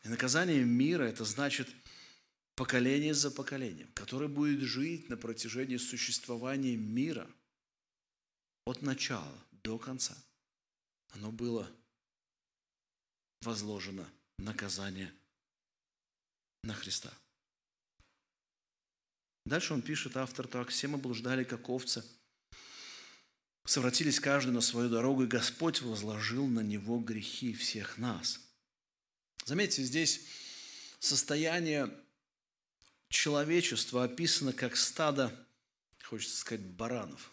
[0.04, 1.68] И наказание мира– это значит
[2.56, 7.30] поколение за поколением, которое будет жить на протяжении существования мира
[8.64, 10.16] от начала до конца.
[11.10, 11.70] Оно было
[13.42, 15.12] возложено наказание
[16.62, 17.12] на Христа.
[19.44, 22.04] Дальше он пишет, автор так, «Все мы блуждали, как овцы,
[23.64, 28.51] совратились каждый на свою дорогу, и Господь возложил на него грехи всех нас».
[29.44, 30.20] Заметьте, здесь
[31.00, 31.90] состояние
[33.09, 35.35] человечества описано как стадо,
[36.05, 37.33] хочется сказать, баранов.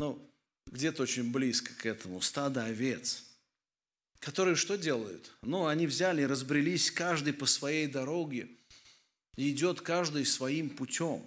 [0.00, 0.30] Ну,
[0.66, 3.24] где-то очень близко к этому, стадо овец,
[4.18, 5.32] которые что делают?
[5.42, 8.48] Ну, они взяли разбрелись каждый по своей дороге,
[9.36, 11.26] идет каждый своим путем.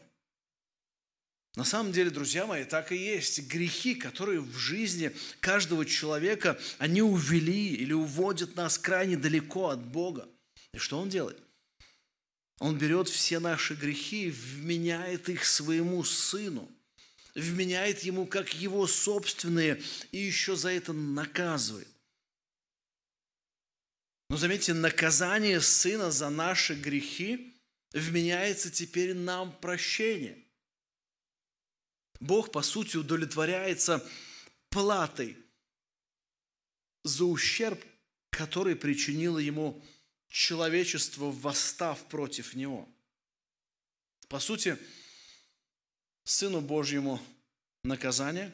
[1.55, 3.47] На самом деле, друзья мои, так и есть.
[3.47, 10.27] Грехи, которые в жизни каждого человека, они увели или уводят нас крайне далеко от Бога.
[10.73, 11.41] И что Он делает?
[12.59, 16.69] Он берет все наши грехи, вменяет их своему Сыну,
[17.35, 21.87] вменяет Ему как Его собственные и еще за это наказывает.
[24.29, 27.55] Но заметьте, наказание Сына за наши грехи
[27.93, 30.44] вменяется теперь нам прощение.
[32.26, 34.03] Бог, по сути, удовлетворяется
[34.69, 35.38] платой
[37.03, 37.84] за ущерб,
[38.32, 39.82] который причинило ему
[40.28, 42.89] человечество, восстав против него.
[44.28, 44.78] По сути,
[46.23, 47.21] Сыну Божьему
[47.84, 48.51] наказание,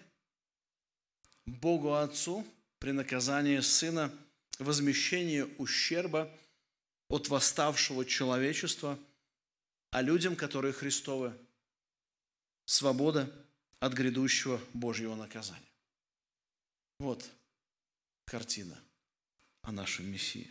[1.45, 2.45] Богу Отцу
[2.79, 4.13] при наказании Сына
[4.59, 6.29] возмещение ущерба
[7.07, 8.99] от восставшего человечества,
[9.91, 11.33] а людям, которые Христовы,
[12.65, 13.33] свобода
[13.81, 15.67] от грядущего Божьего наказания.
[16.99, 17.29] Вот
[18.25, 18.79] картина
[19.63, 20.49] о нашем Мессии.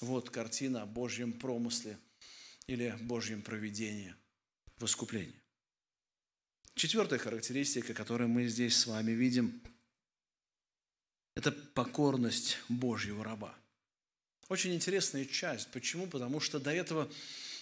[0.00, 1.98] Вот картина о Божьем промысле
[2.68, 4.14] или Божьем проведении
[4.78, 5.34] в искуплении.
[6.74, 9.60] Четвертая характеристика, которую мы здесь с вами видим,
[11.34, 13.54] это покорность Божьего раба.
[14.48, 15.68] Очень интересная часть.
[15.72, 16.06] Почему?
[16.06, 17.10] Потому что до этого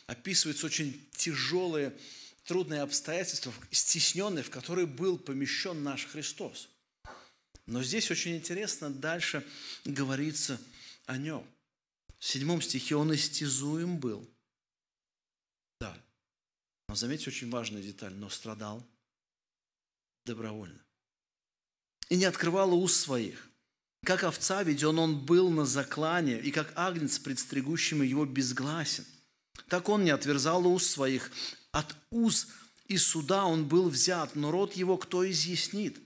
[0.06, 1.96] описываются очень тяжелые,
[2.44, 6.68] трудные обстоятельства, стесненные, в которые был помещен наш Христос.
[7.66, 9.46] Но здесь очень интересно дальше
[9.84, 10.60] говорится
[11.06, 11.46] о нем.
[12.18, 14.28] В седьмом стихе он истязуем был.
[15.80, 15.96] Да.
[16.88, 18.14] Но заметьте очень важную деталь.
[18.14, 18.86] Но страдал
[20.24, 20.80] добровольно.
[22.10, 23.48] И не открывал уст своих.
[24.04, 29.06] Как овца веден он был на заклане, и как агнец, предстригущим его безгласен.
[29.68, 31.30] Так он не отверзал уст своих.
[31.74, 32.46] От уз
[32.86, 35.98] и суда он был взят, но род его кто изъяснит?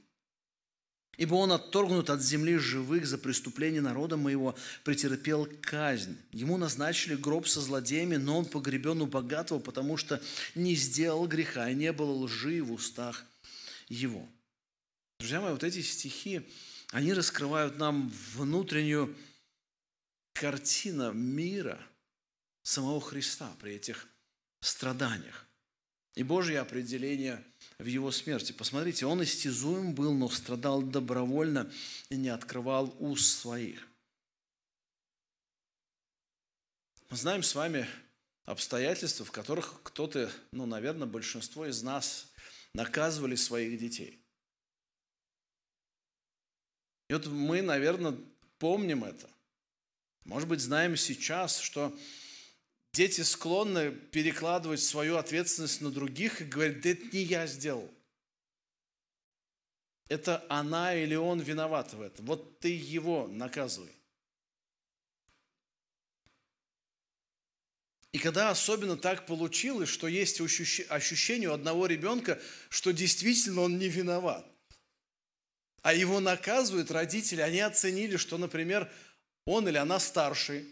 [1.18, 6.16] Ибо он отторгнут от земли живых за преступление народа моего, претерпел казнь.
[6.32, 10.22] Ему назначили гроб со злодеями, но он погребен у богатого, потому что
[10.54, 13.26] не сделал греха и не было лжи в устах
[13.90, 14.26] его.
[15.18, 16.48] Друзья мои, вот эти стихи,
[16.92, 19.14] они раскрывают нам внутреннюю
[20.32, 21.78] картину мира
[22.62, 24.08] самого Христа при этих
[24.62, 25.47] страданиях.
[26.18, 27.44] И Божье определение
[27.78, 28.50] в его смерти.
[28.50, 31.70] Посмотрите, он истязуем был, но страдал добровольно
[32.08, 33.86] и не открывал уст своих.
[37.08, 37.86] Мы знаем с вами
[38.46, 42.32] обстоятельства, в которых кто-то, ну, наверное, большинство из нас
[42.74, 44.20] наказывали своих детей.
[47.08, 48.18] И вот мы, наверное,
[48.58, 49.30] помним это.
[50.24, 51.96] Может быть, знаем сейчас, что
[52.92, 57.90] дети склонны перекладывать свою ответственность на других и говорить, да это не я сделал.
[60.08, 62.26] Это она или он виноват в этом.
[62.26, 63.92] Вот ты его наказывай.
[68.12, 73.88] И когда особенно так получилось, что есть ощущение у одного ребенка, что действительно он не
[73.88, 74.46] виноват,
[75.82, 78.90] а его наказывают родители, они оценили, что, например,
[79.44, 80.66] он или она старший,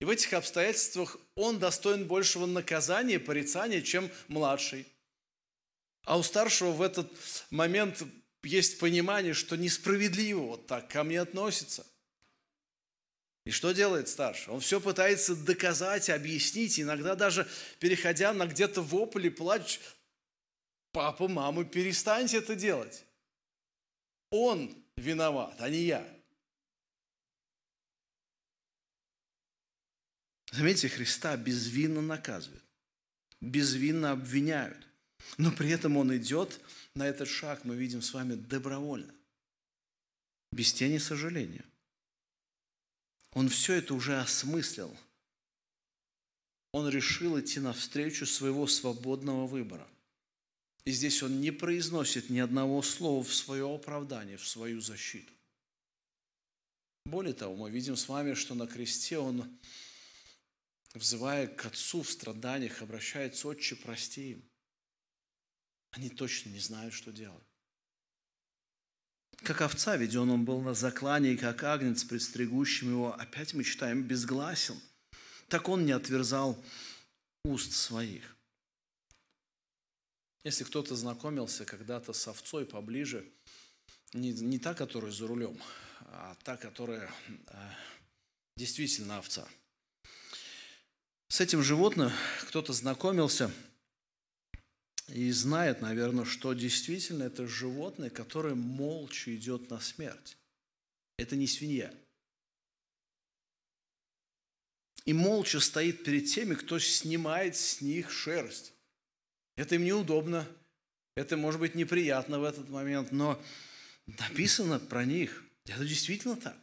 [0.00, 4.86] и в этих обстоятельствах он достоин большего наказания, порицания, чем младший.
[6.04, 7.12] А у старшего в этот
[7.50, 8.02] момент
[8.42, 11.84] есть понимание, что несправедливо вот так ко мне относится.
[13.44, 14.52] И что делает старший?
[14.52, 17.48] Он все пытается доказать, объяснить, иногда даже
[17.80, 19.80] переходя на где-то вопль и плач,
[20.92, 23.04] папа, мама, перестаньте это делать.
[24.30, 26.17] Он виноват, а не я.
[30.50, 32.64] Заметьте, Христа безвинно наказывают,
[33.40, 34.86] безвинно обвиняют.
[35.36, 36.60] Но при этом Он идет
[36.94, 39.12] на этот шаг, мы видим с вами, добровольно,
[40.52, 41.64] без тени сожаления.
[43.32, 44.96] Он все это уже осмыслил.
[46.72, 49.86] Он решил идти навстречу своего свободного выбора.
[50.84, 55.32] И здесь он не произносит ни одного слова в свое оправдание, в свою защиту.
[57.04, 59.58] Более того, мы видим с вами, что на кресте он
[60.94, 64.50] взывая к Отцу в страданиях, обращается, «Отче, прости им».
[65.90, 67.44] Они точно не знают, что делать.
[69.38, 74.02] Как овца веден он был на заклане, и как агнец, предстригущим его, опять мы читаем,
[74.02, 74.80] безгласен.
[75.48, 76.62] Так он не отверзал
[77.44, 78.36] уст своих.
[80.44, 83.30] Если кто-то знакомился когда-то с овцой поближе,
[84.12, 85.60] не, не та, которая за рулем,
[86.00, 87.10] а та, которая
[87.46, 87.70] э,
[88.56, 89.48] действительно овца–
[91.28, 92.10] с этим животным
[92.46, 93.52] кто-то знакомился
[95.08, 100.36] и знает, наверное, что действительно это животное, которое молча идет на смерть.
[101.18, 101.92] Это не свинья.
[105.04, 108.72] И молча стоит перед теми, кто снимает с них шерсть.
[109.56, 110.46] Это им неудобно,
[111.14, 113.42] это может быть неприятно в этот момент, но
[114.06, 115.44] написано про них.
[115.66, 116.56] Это действительно так.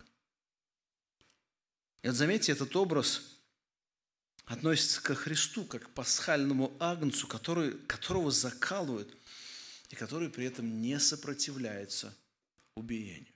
[2.01, 3.22] И вот заметьте, этот образ–
[4.45, 9.15] относится ко Христу, как к пасхальному агнцу, который, которого закалывают
[9.89, 12.15] и который при этом не сопротивляется
[12.75, 13.33] убиению.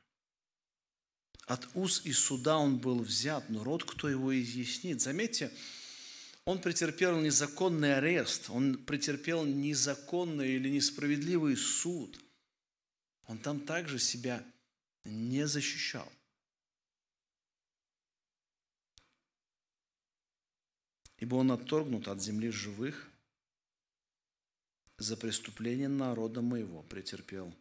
[1.46, 5.02] От уз и суда он был взят, но род кто его изъяснит?
[5.02, 5.52] Заметьте,
[6.46, 12.20] он претерпел незаконный арест, он претерпел незаконный или несправедливый суд.
[13.26, 14.44] Он там также себя
[15.06, 16.12] не защищал.
[21.20, 23.10] ибо он отторгнут от земли живых,
[24.98, 27.54] за преступление народа моего претерпел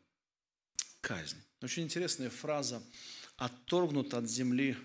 [1.01, 1.41] казнь.
[1.61, 2.83] Очень интересная фраза
[3.37, 4.77] «отторгнут от земли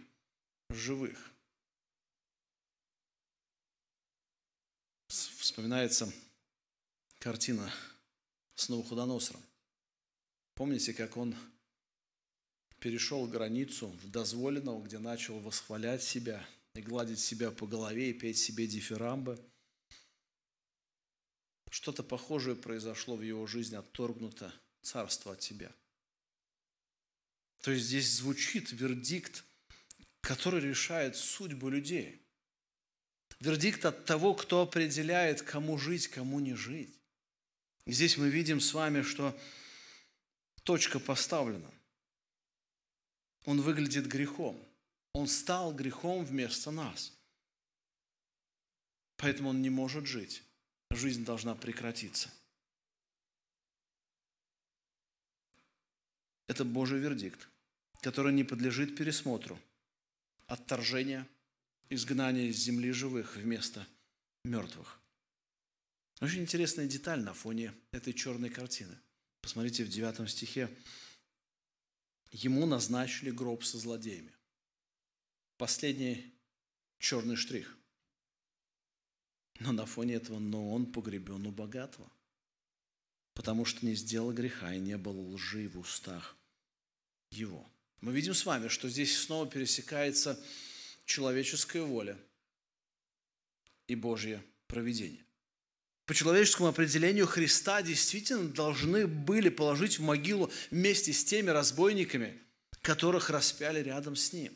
[0.69, 1.31] живых».
[5.07, 6.11] Вспоминается
[7.19, 7.71] картина
[8.55, 9.41] с Новохудоносором.
[10.55, 11.35] Помните, как он
[12.79, 16.43] перешел границу в дозволенного, где начал восхвалять себя–
[16.75, 19.39] и гладить себя по голове и петь себе дифирамбы.
[21.69, 25.71] Что-то похожее произошло в его жизни, отторгнуто царство от тебя.
[27.61, 29.43] То есть здесь звучит вердикт,
[30.21, 32.21] который решает судьбу людей.
[33.39, 36.99] Вердикт от того, кто определяет, кому жить, кому не жить.
[37.85, 39.37] И здесь мы видим с вами, что
[40.63, 41.71] точка поставлена–
[43.45, 44.57] он выглядит грехом.
[45.13, 47.13] Он стал грехом вместо нас.
[49.17, 50.43] Поэтому он не может жить.
[50.89, 52.29] Жизнь должна прекратиться.
[56.47, 57.47] Это Божий вердикт,
[58.01, 59.59] который не подлежит пересмотру.
[60.47, 61.27] Отторжение,
[61.89, 63.87] изгнание из земли живых вместо
[64.43, 64.99] мертвых.
[66.19, 68.97] Очень интересная деталь на фоне этой черной картины.
[69.41, 70.69] Посмотрите в 9 стихе
[72.31, 74.32] ему назначили гроб со злодеями.
[75.63, 76.29] Последний
[76.99, 77.77] черный штрих.
[79.61, 82.11] Но на фоне этого, но он погребен у богатого,
[83.33, 86.35] потому что не сделал греха и не было лжи в устах
[87.31, 87.65] его.
[88.01, 90.37] Мы видим с вами, что здесь снова пересекается
[91.05, 92.19] человеческая воля
[93.87, 95.23] и Божье провидение.
[96.07, 102.41] По человеческому определению Христа действительно должны были положить в могилу вместе с теми разбойниками,
[102.81, 104.53] которых распяли рядом с ним.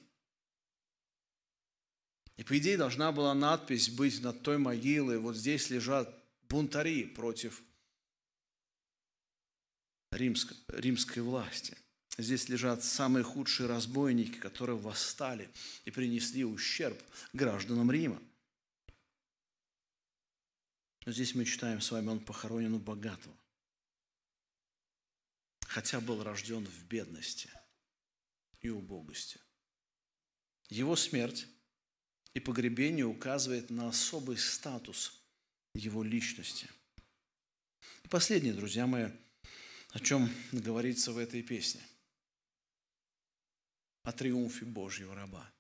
[2.38, 6.14] И по идее должна была надпись быть над той могилой, вот здесь лежат
[6.48, 7.64] бунтари против
[10.12, 11.76] римской, римской власти.
[12.20, 15.52] Здесь лежат самые худшие разбойники, которые восстали
[15.86, 17.00] и принесли ущерб
[17.34, 18.22] гражданам Рима.
[21.06, 23.36] Но здесь мы читаем с вами, он похоронен у богатого.
[25.62, 27.50] Хотя был рожден в бедности
[28.62, 29.40] и убогости.
[30.70, 31.48] Его смерть
[32.38, 35.20] и погребение указывает на особый статус
[35.74, 36.70] его личности.
[38.04, 39.10] И последнее, друзья мои,
[39.92, 41.82] о чем говорится в этой песне.
[44.04, 45.52] О триумфе Божьего раба.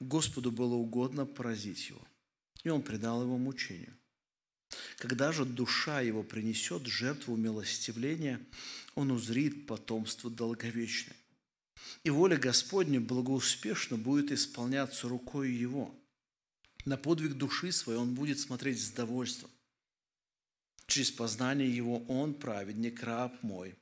[0.00, 2.06] Господу было угодно поразить его–
[2.64, 3.94] и он предал его мучению.
[4.96, 8.40] Когда же душа его принесет жертву милостивления,
[8.94, 11.16] он узрит потомство долговечное.
[12.02, 15.94] И воля Господня благоуспешно будет исполняться рукой его.
[16.84, 19.50] На подвиг души своей он будет смотреть с довольством.
[20.86, 23.74] Через познание его он, праведник, раб мой,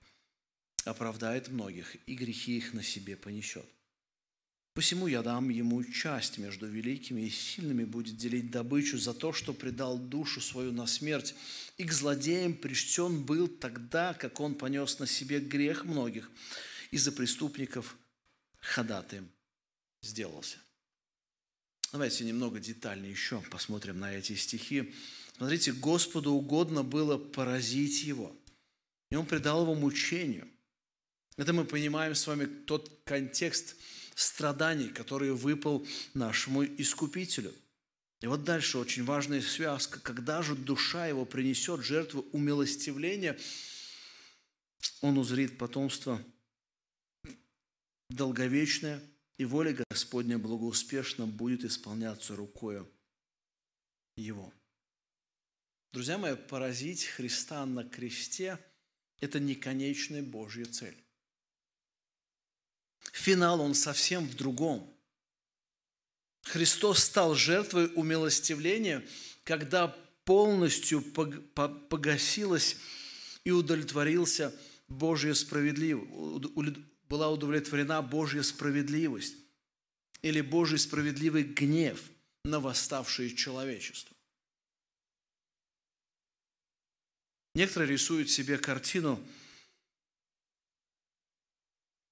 [0.84, 3.66] оправдает многих, и грехи их на себе понесет.
[4.74, 9.52] Посему я дам ему часть между великими и сильными, будет делить добычу за то, что
[9.52, 11.34] предал душу свою на смерть.
[11.76, 16.30] И к злодеям причтен был тогда, как он понес на себе грех многих,
[16.92, 17.96] и за преступников
[18.60, 19.28] ходатаем
[20.02, 20.58] сделался.
[21.90, 24.94] Давайте немного детальнее еще посмотрим на эти стихи.
[25.36, 28.34] Смотрите, Господу угодно было поразить его,
[29.10, 30.48] и он предал его мучению.
[31.36, 33.76] Это мы понимаем с вами тот контекст,
[34.14, 37.54] страданий, который выпал нашему Искупителю.
[38.20, 39.98] И вот дальше очень важная связка.
[40.00, 43.38] Когда же душа его принесет жертву умилостивления,
[45.00, 46.22] он узрит потомство
[48.12, 49.02] долговечное,
[49.38, 52.90] и воля Господня благоуспешно будет исполняться рукою
[54.16, 54.52] его.
[55.92, 58.58] Друзья мои, поразить Христа на кресте–
[59.20, 60.96] это не конечная Божья цель.
[63.12, 64.92] Финал, он совсем в другом.
[66.42, 69.06] Христос стал жертвой умилостивления,
[69.44, 69.88] когда
[70.24, 72.76] полностью погасилась
[73.44, 74.54] и удовлетворился
[74.88, 76.10] Божья справедливость,
[77.12, 79.36] была удовлетворена Божья справедливость
[80.22, 82.02] или Божий справедливый гнев
[82.42, 84.16] на восставшее человечество.
[87.54, 89.22] Некоторые рисуют себе картину–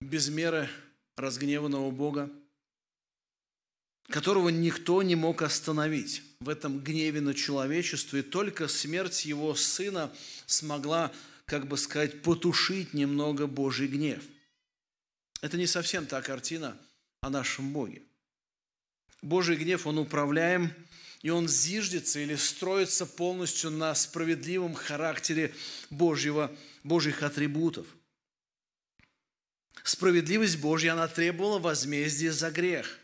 [0.00, 0.68] без меры
[1.16, 2.30] разгневанного Бога,
[4.08, 10.12] которого никто не мог остановить в этом гневе на человечество, и только смерть его сына
[10.44, 11.10] смогла,
[11.46, 14.22] как бы сказать, потушить немного Божий гнев.
[15.40, 16.76] Это не совсем та картина
[17.20, 18.02] о нашем Боге.
[19.22, 20.72] Божий гнев, он управляем,
[21.22, 25.54] и он зиждется или строится полностью на справедливом характере
[25.90, 27.86] Божьего, Божьих атрибутов–
[29.82, 32.98] Справедливость Божья, она требовала возмездия за грех.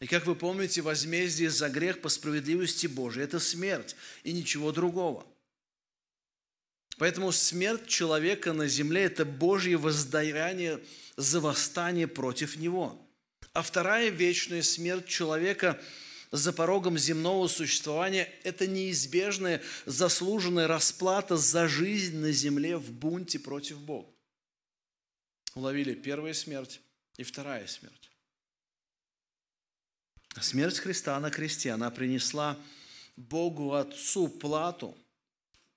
[0.00, 5.26] И как вы помните, возмездие за грех по справедливости Божией– это смерть и ничего другого.
[6.96, 10.80] Поэтому смерть человека на земле– это Божье воздаяние
[11.16, 12.98] за восстание против него.
[13.52, 15.80] А вторая вечная смерть человека
[16.30, 23.80] за порогом земного существования– это неизбежная заслуженная расплата за жизнь на земле в бунте против
[23.80, 24.08] Бога.
[25.54, 26.80] Уловили первая смерть
[27.16, 28.10] и вторая смерть.
[30.40, 32.56] Смерть Христа на кресте, она принесла
[33.16, 34.96] Богу Отцу плату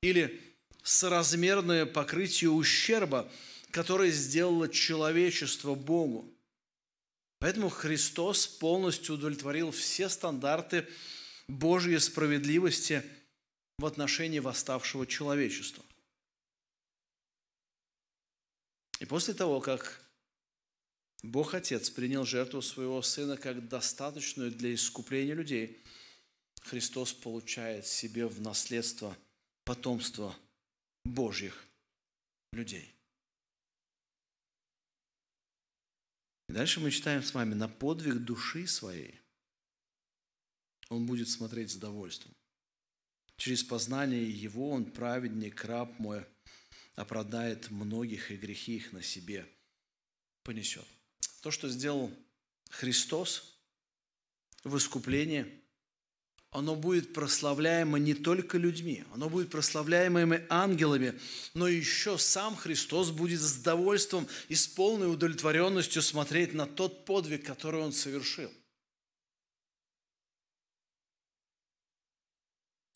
[0.02, 0.40] или
[0.84, 3.32] соразмерное покрытие ущерба,
[3.74, 6.32] которое сделало человечество Богу.
[7.40, 10.88] Поэтому Христос полностью удовлетворил все стандарты
[11.48, 13.04] Божьей справедливости
[13.80, 15.84] в отношении восставшего человечества.
[19.00, 20.08] И после того, как
[21.24, 25.84] Бог Отец принял жертву своего Сына как достаточную для искупления людей,
[26.62, 29.18] Христос получает себе в наследство
[29.66, 30.36] потомство
[31.04, 31.66] Божьих
[32.52, 32.93] людей.
[36.54, 39.20] Дальше мы читаем с вами на подвиг души своей.
[40.90, 42.32] Он будет смотреть с довольством.
[43.38, 46.24] Через познание Его Он праведник, раб мой,
[46.94, 49.50] оправдает многих и грехи их на себе
[50.44, 50.86] понесет.
[51.42, 52.16] То, что сделал
[52.70, 53.60] Христос
[54.64, 55.63] в искуплении,
[56.54, 61.20] оно будет прославляемо не только людьми, оно будет прославляемо ангелами,
[61.56, 67.44] но еще сам Христос будет с довольством и с полной удовлетворенностью смотреть на тот подвиг,
[67.44, 68.52] который Он совершил.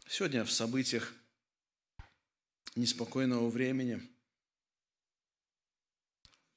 [0.07, 1.13] Сегодня в событиях
[2.75, 4.01] неспокойного времени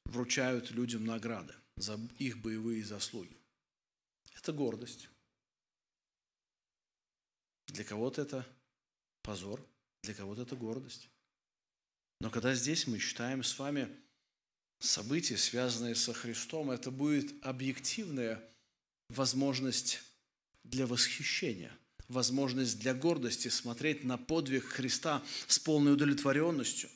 [0.05, 3.37] вручают людям награды за их боевые заслуги.
[4.37, 5.09] Это гордость.
[7.73, 8.47] Для кого-то это
[9.23, 9.65] позор,
[10.03, 11.09] для кого-то это гордость.
[12.21, 13.89] Но когда здесь мы читаем с вами
[14.79, 18.43] события, связанные со Христом, это будет объективная
[19.09, 20.01] возможность
[20.65, 21.73] для восхищения,
[22.09, 26.91] возможность для гордости смотреть на подвиг Христа с полной удовлетворенностью.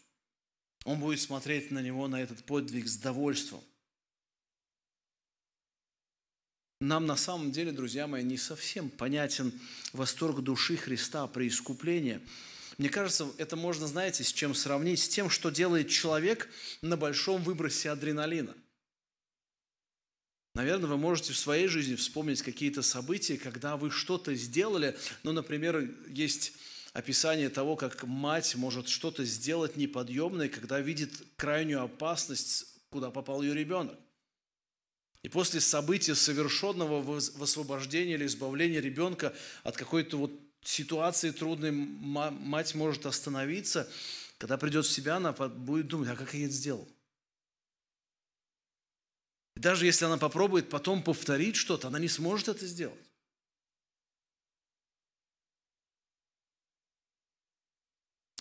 [0.85, 3.63] Он будет смотреть на него, на этот подвиг с довольством.
[6.85, 9.59] Нам на самом деле, друзья мои, не совсем понятен
[9.95, 12.21] восторг души Христа при искуплении.
[12.77, 15.01] Мне кажется, это можно, знаете, с чем сравнить?
[15.01, 16.47] С тем, что делает человек
[16.83, 18.55] на большом выбросе адреналина.
[20.55, 24.95] Наверное, вы можете в своей жизни вспомнить какие-то события, когда вы что-то сделали.
[25.23, 26.53] Ну, например, есть
[26.93, 33.55] описание того, как мать может что-то сделать неподъемное, когда видит крайнюю опасность, куда попал ее
[33.55, 33.99] ребенок.
[35.25, 43.07] И после события совершенного высвобождения или избавления ребенка от какой-то вот ситуации трудной, мать может
[43.07, 43.91] остановиться,
[44.37, 46.87] когда придет в себя, она будет думать, а как я это сделал?
[49.57, 53.11] И даже если она попробует потом повторить что-то, она не сможет это сделать.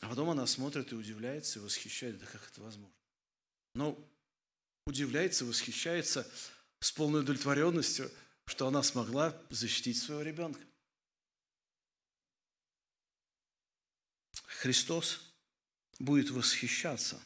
[0.01, 2.97] А потом она смотрит и удивляется, и восхищается, да как это возможно?
[3.73, 3.97] Но
[4.85, 6.29] удивляется, восхищается,
[6.83, 8.11] с полной удовлетворенностью,
[8.45, 10.59] что она смогла защитить своего ребенка.
[14.47, 15.33] Христос
[15.97, 17.23] будет восхищаться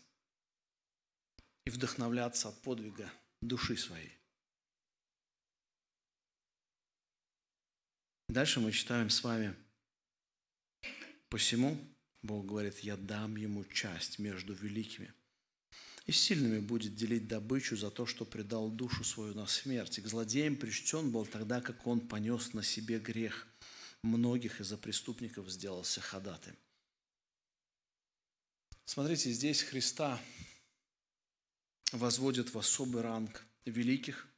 [1.66, 4.16] и вдохновляться от подвига души своей.
[8.30, 9.56] Дальше мы читаем с вами.
[11.30, 11.84] Посему
[12.22, 15.12] Бог говорит, я дам ему часть между великими–
[16.08, 19.98] и сильными будет делить добычу за то, что предал душу свою на смерть.
[19.98, 23.46] И к злодеям причтен был тогда, как он понес на себе грех
[24.04, 26.56] многих из-за преступников сделался ходатым.
[28.86, 30.22] Смотрите, здесь Христа
[31.92, 34.30] возводят в особый ранг великих,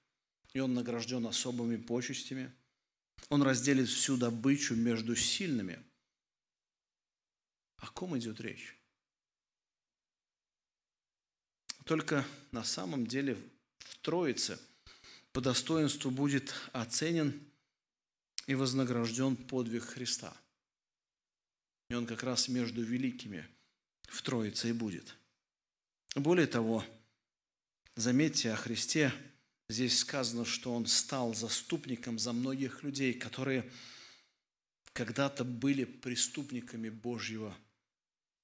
[0.53, 2.51] и он награжден особыми почестями.
[3.29, 5.83] Он разделит всю добычу между сильными.
[7.77, 8.78] О ком идет речь?
[11.89, 13.35] Только на самом деле
[13.79, 14.59] в Троице
[15.31, 17.41] по достоинству будет оценен
[18.45, 20.37] и вознагражден подвиг Христа.
[21.89, 23.49] И он как раз между великими
[24.03, 25.15] в Троице и будет.
[26.13, 26.85] Более того,
[27.95, 29.11] заметьте о Христе,
[29.67, 33.67] здесь сказано, что он стал заступником за многих людей, которые
[34.93, 37.57] когда-то были преступниками Божьего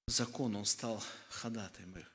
[0.08, 0.58] закона.
[0.58, 2.15] Он стал ходатаем их.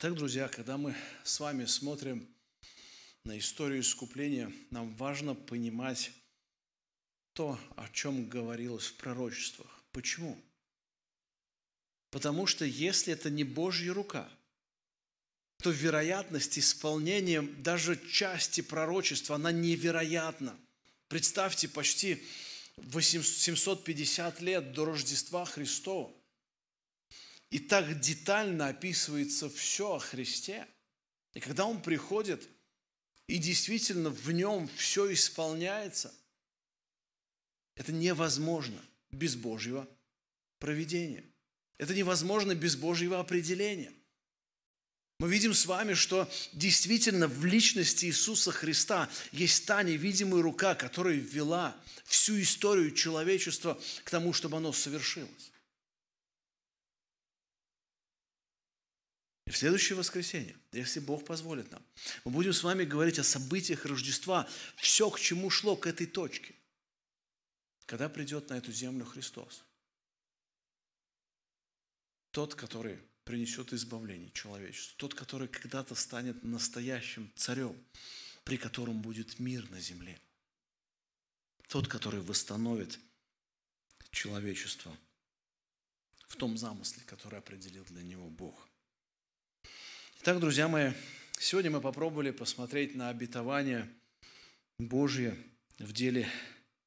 [0.00, 0.94] Так, друзья, когда мы
[1.24, 2.24] с вами смотрим
[3.24, 6.12] на историю искупления, нам важно понимать
[7.32, 9.66] то, о чем говорилось в пророчествах.
[9.90, 10.40] Почему?
[12.12, 14.30] Потому что если это не Божья рука,
[15.64, 20.56] то вероятность исполнения даже части пророчества, она невероятна.
[21.08, 22.22] Представьте, почти
[22.92, 26.12] 750 лет до Рождества Христова.
[27.50, 30.66] И так детально описывается все о Христе.
[31.34, 32.48] И когда Он приходит,
[33.26, 36.12] и действительно в Нем все исполняется,
[37.74, 38.80] это невозможно
[39.10, 39.88] без Божьего
[40.58, 41.24] проведения.
[41.78, 43.92] Это невозможно без Божьего определения.
[45.20, 51.16] Мы видим с вами, что действительно в личности Иисуса Христа есть та невидимая рука, которая
[51.16, 55.50] ввела всю историю человечества к тому, чтобы оно совершилось.
[59.48, 61.82] И в следующее воскресенье, если Бог позволит нам,
[62.26, 64.46] мы будем с вами говорить о событиях Рождества,
[64.76, 66.54] все, к чему шло, к этой точке.
[67.86, 69.64] Когда придет на эту землю Христос,
[72.30, 74.94] тот, который принесет избавление человечеству.
[74.98, 77.74] Тот, который когда-то станет настоящим царем,
[78.44, 80.20] при котором будет мир на земле.
[81.68, 82.98] Тот, который восстановит
[84.10, 84.94] человечество
[86.26, 88.67] в том замысле, который определил для него Бог.
[90.20, 90.92] Итак, друзья мои,
[91.38, 93.88] сегодня мы попробовали посмотреть на обетование
[94.78, 95.36] Божье
[95.78, 96.28] в деле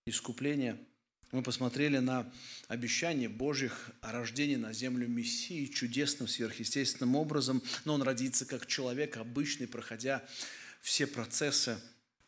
[0.06, 0.78] искупления–
[1.32, 2.32] мы посмотрели на
[2.68, 9.16] обещание Божьих о рождении на землю Мессии чудесным, сверхъестественным образом, но он родится как человек,
[9.16, 10.28] обычный, проходя
[10.82, 11.80] все процессы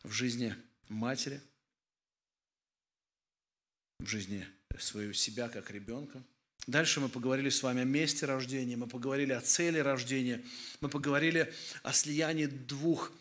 [0.02, 0.54] в жизни
[0.88, 1.40] матери,
[4.00, 4.46] в жизни
[4.78, 6.22] своего себя как ребенка.
[6.66, 10.42] Дальше мы поговорили с вами о месте рождения, мы поговорили о цели рождения,
[10.80, 11.52] мы поговорили
[11.82, 13.12] о слиянии двух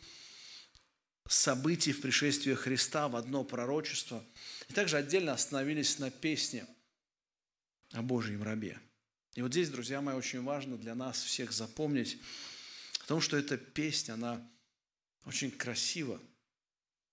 [1.28, 4.24] событий в пришествии Христа в одно пророчество–
[4.74, 6.66] и также отдельно остановились на песне
[7.92, 8.80] о Божьем рабе.
[9.36, 12.18] И вот здесь, друзья мои, очень важно для нас всех запомнить
[13.02, 14.52] о том, что эта песня, она
[15.26, 16.20] очень красиво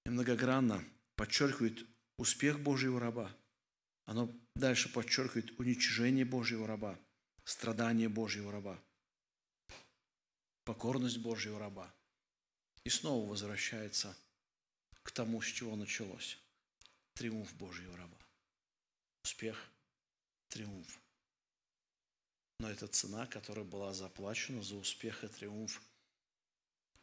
[0.06, 0.82] и многогранно
[1.16, 3.30] подчеркивает успех Божьего раба.
[4.06, 6.98] Оно дальше подчеркивает уничижение Божьего раба,
[7.44, 8.82] страдание Божьего раба,
[10.64, 11.92] покорность Божьего раба.
[12.84, 14.16] И снова возвращается
[15.02, 16.38] к тому, с чего началось
[17.14, 18.16] триумф Божьего раба.
[19.24, 19.70] Успех,
[20.48, 20.98] триумф.
[22.60, 25.82] Но это цена, которая была заплачена за успех и триумф,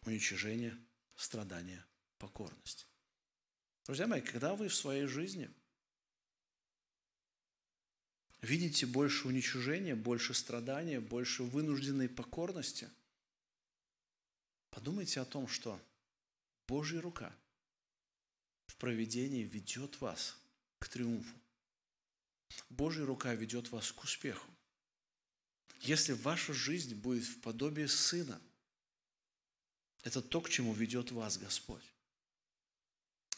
[0.05, 0.75] уничижение,
[1.15, 1.85] страдания,
[2.17, 2.87] покорность.
[3.85, 5.49] Друзья мои, когда вы в своей жизни
[8.47, 12.89] видите больше уничижения, больше страдания, больше вынужденной покорности,
[14.69, 15.79] подумайте о том, что
[16.67, 17.35] Божья рука–
[18.67, 20.37] в проведении ведет вас
[20.79, 21.35] к триумфу.
[22.69, 24.49] Божья рука ведет вас к успеху.
[25.81, 28.39] Если ваша жизнь будет в подобии Сына,
[30.03, 31.83] это то, к чему ведет вас Господь.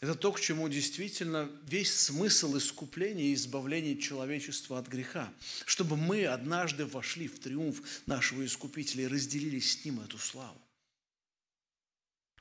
[0.02, 5.34] Это то, к чему действительно весь смысл искупления и избавления человечества от греха.
[5.66, 10.62] Чтобы мы однажды вошли в триумф нашего Искупителя и разделили с Ним эту славу.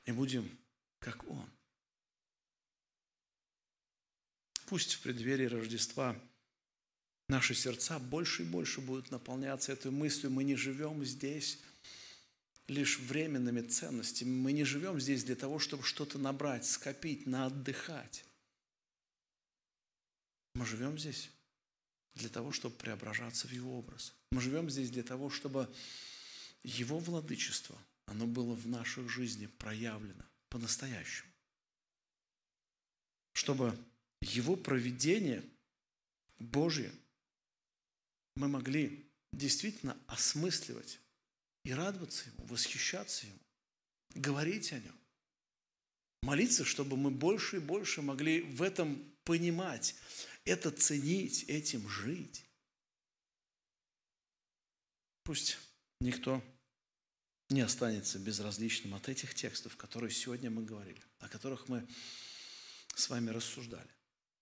[0.05, 0.49] И будем,
[0.99, 1.49] как Он.
[4.67, 6.15] Пусть в преддверии Рождества
[7.27, 10.31] наши сердца больше и больше будут наполняться этой мыслью.
[10.31, 11.59] Мы не живем здесь
[12.69, 14.29] лишь временными ценностями.
[14.29, 18.25] Мы не живем здесь для того, чтобы что-то набрать, скопить, наотдыхать.
[20.55, 21.31] Мы живем здесь
[22.15, 24.13] для того, чтобы преображаться в Его образ.
[24.31, 25.73] Мы живем здесь для того, чтобы
[26.63, 31.29] Его владычество, оно было в наших жизни проявлено по-настоящему.
[33.33, 33.77] Чтобы
[34.21, 35.43] его проведение
[36.39, 36.91] Божье
[38.35, 40.99] мы могли действительно осмысливать
[41.63, 43.39] и радоваться Ему, восхищаться Ему,
[44.15, 44.99] говорить о Нем,
[46.21, 49.95] молиться, чтобы мы больше и больше могли в этом понимать,
[50.45, 52.45] это ценить, этим жить.
[55.23, 55.57] Пусть
[55.99, 56.43] никто
[57.49, 61.87] не останется безразличным от этих текстов, которые сегодня мы говорили, о которых мы
[62.95, 63.89] с вами рассуждали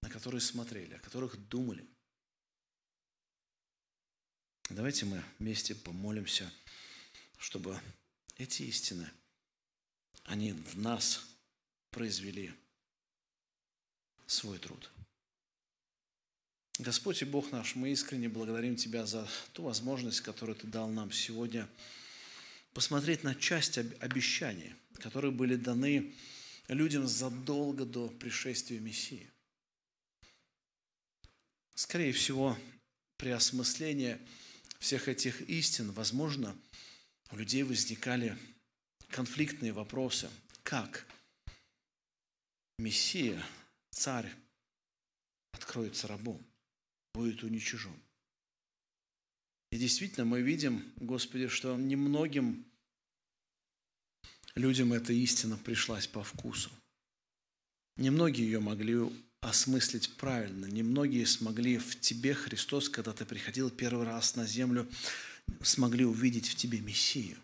[0.01, 1.86] на которые смотрели, о которых думали.
[4.70, 6.51] Давайте мы вместе помолимся,
[7.38, 7.79] чтобы
[8.38, 9.09] эти истины,
[10.23, 11.25] они в нас
[11.91, 12.51] произвели
[14.25, 14.91] свой труд.
[16.79, 21.11] Господь и Бог наш, мы искренне благодарим Тебя за ту возможность, которую Ты дал нам
[21.11, 21.67] сегодня
[22.73, 26.13] посмотреть на часть обещаний, которые были даны
[26.67, 29.31] людям задолго до пришествия Мессии.
[31.73, 32.57] Скорее всего,
[33.17, 34.19] при осмыслении
[34.79, 36.55] всех этих истин, возможно,
[37.32, 38.38] у людей возникали
[39.09, 40.30] конфликтные вопросы.
[40.63, 41.07] Как
[42.78, 43.43] Мессия,
[43.91, 44.32] царь,
[45.51, 46.45] откроется рабом,
[47.13, 47.93] будет уничижен?
[49.71, 52.65] И действительно, мы видим, Господи, что немногим
[54.55, 56.69] людям эта истина пришлась по вкусу.
[57.97, 58.97] Немногие ее могли
[59.41, 60.65] осмыслить правильно.
[60.65, 64.89] Немногие смогли в тебе, Христос, когда ты приходил первый раз на землю,
[65.62, 67.38] смогли увидеть в тебе Мессию.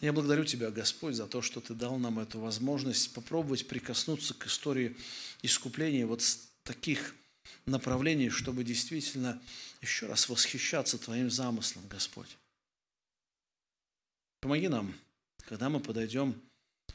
[0.00, 4.46] Я благодарю Тебя, Господь, за то, что Ты дал нам эту возможность попробовать прикоснуться к
[4.46, 4.96] истории
[5.42, 7.16] искупления вот с таких
[7.66, 9.42] направлений, чтобы действительно
[9.80, 12.36] еще раз восхищаться Твоим замыслом, Господь.
[14.40, 14.94] Помоги нам,
[15.38, 16.40] когда мы подойдем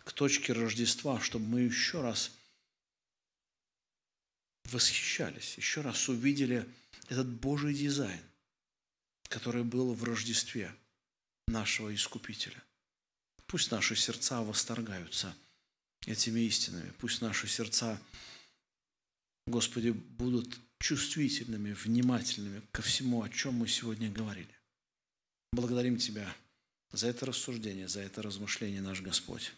[0.05, 2.31] к точке Рождества, чтобы мы еще раз
[4.65, 6.65] восхищались, еще раз увидели
[7.09, 8.21] этот Божий дизайн,
[9.33, 10.71] который был в Рождестве
[11.47, 12.63] нашего Искупителя.
[13.47, 15.35] Пусть наши сердца восторгаются
[16.05, 16.93] этими истинами.
[16.99, 17.99] Пусть наши сердца,
[19.47, 24.55] Господи, будут чувствительными, внимательными ко всему, о чем мы сегодня говорили.
[25.51, 26.31] Благодарим Тебя
[26.91, 29.51] за это рассуждение, за это размышление, наш Господь.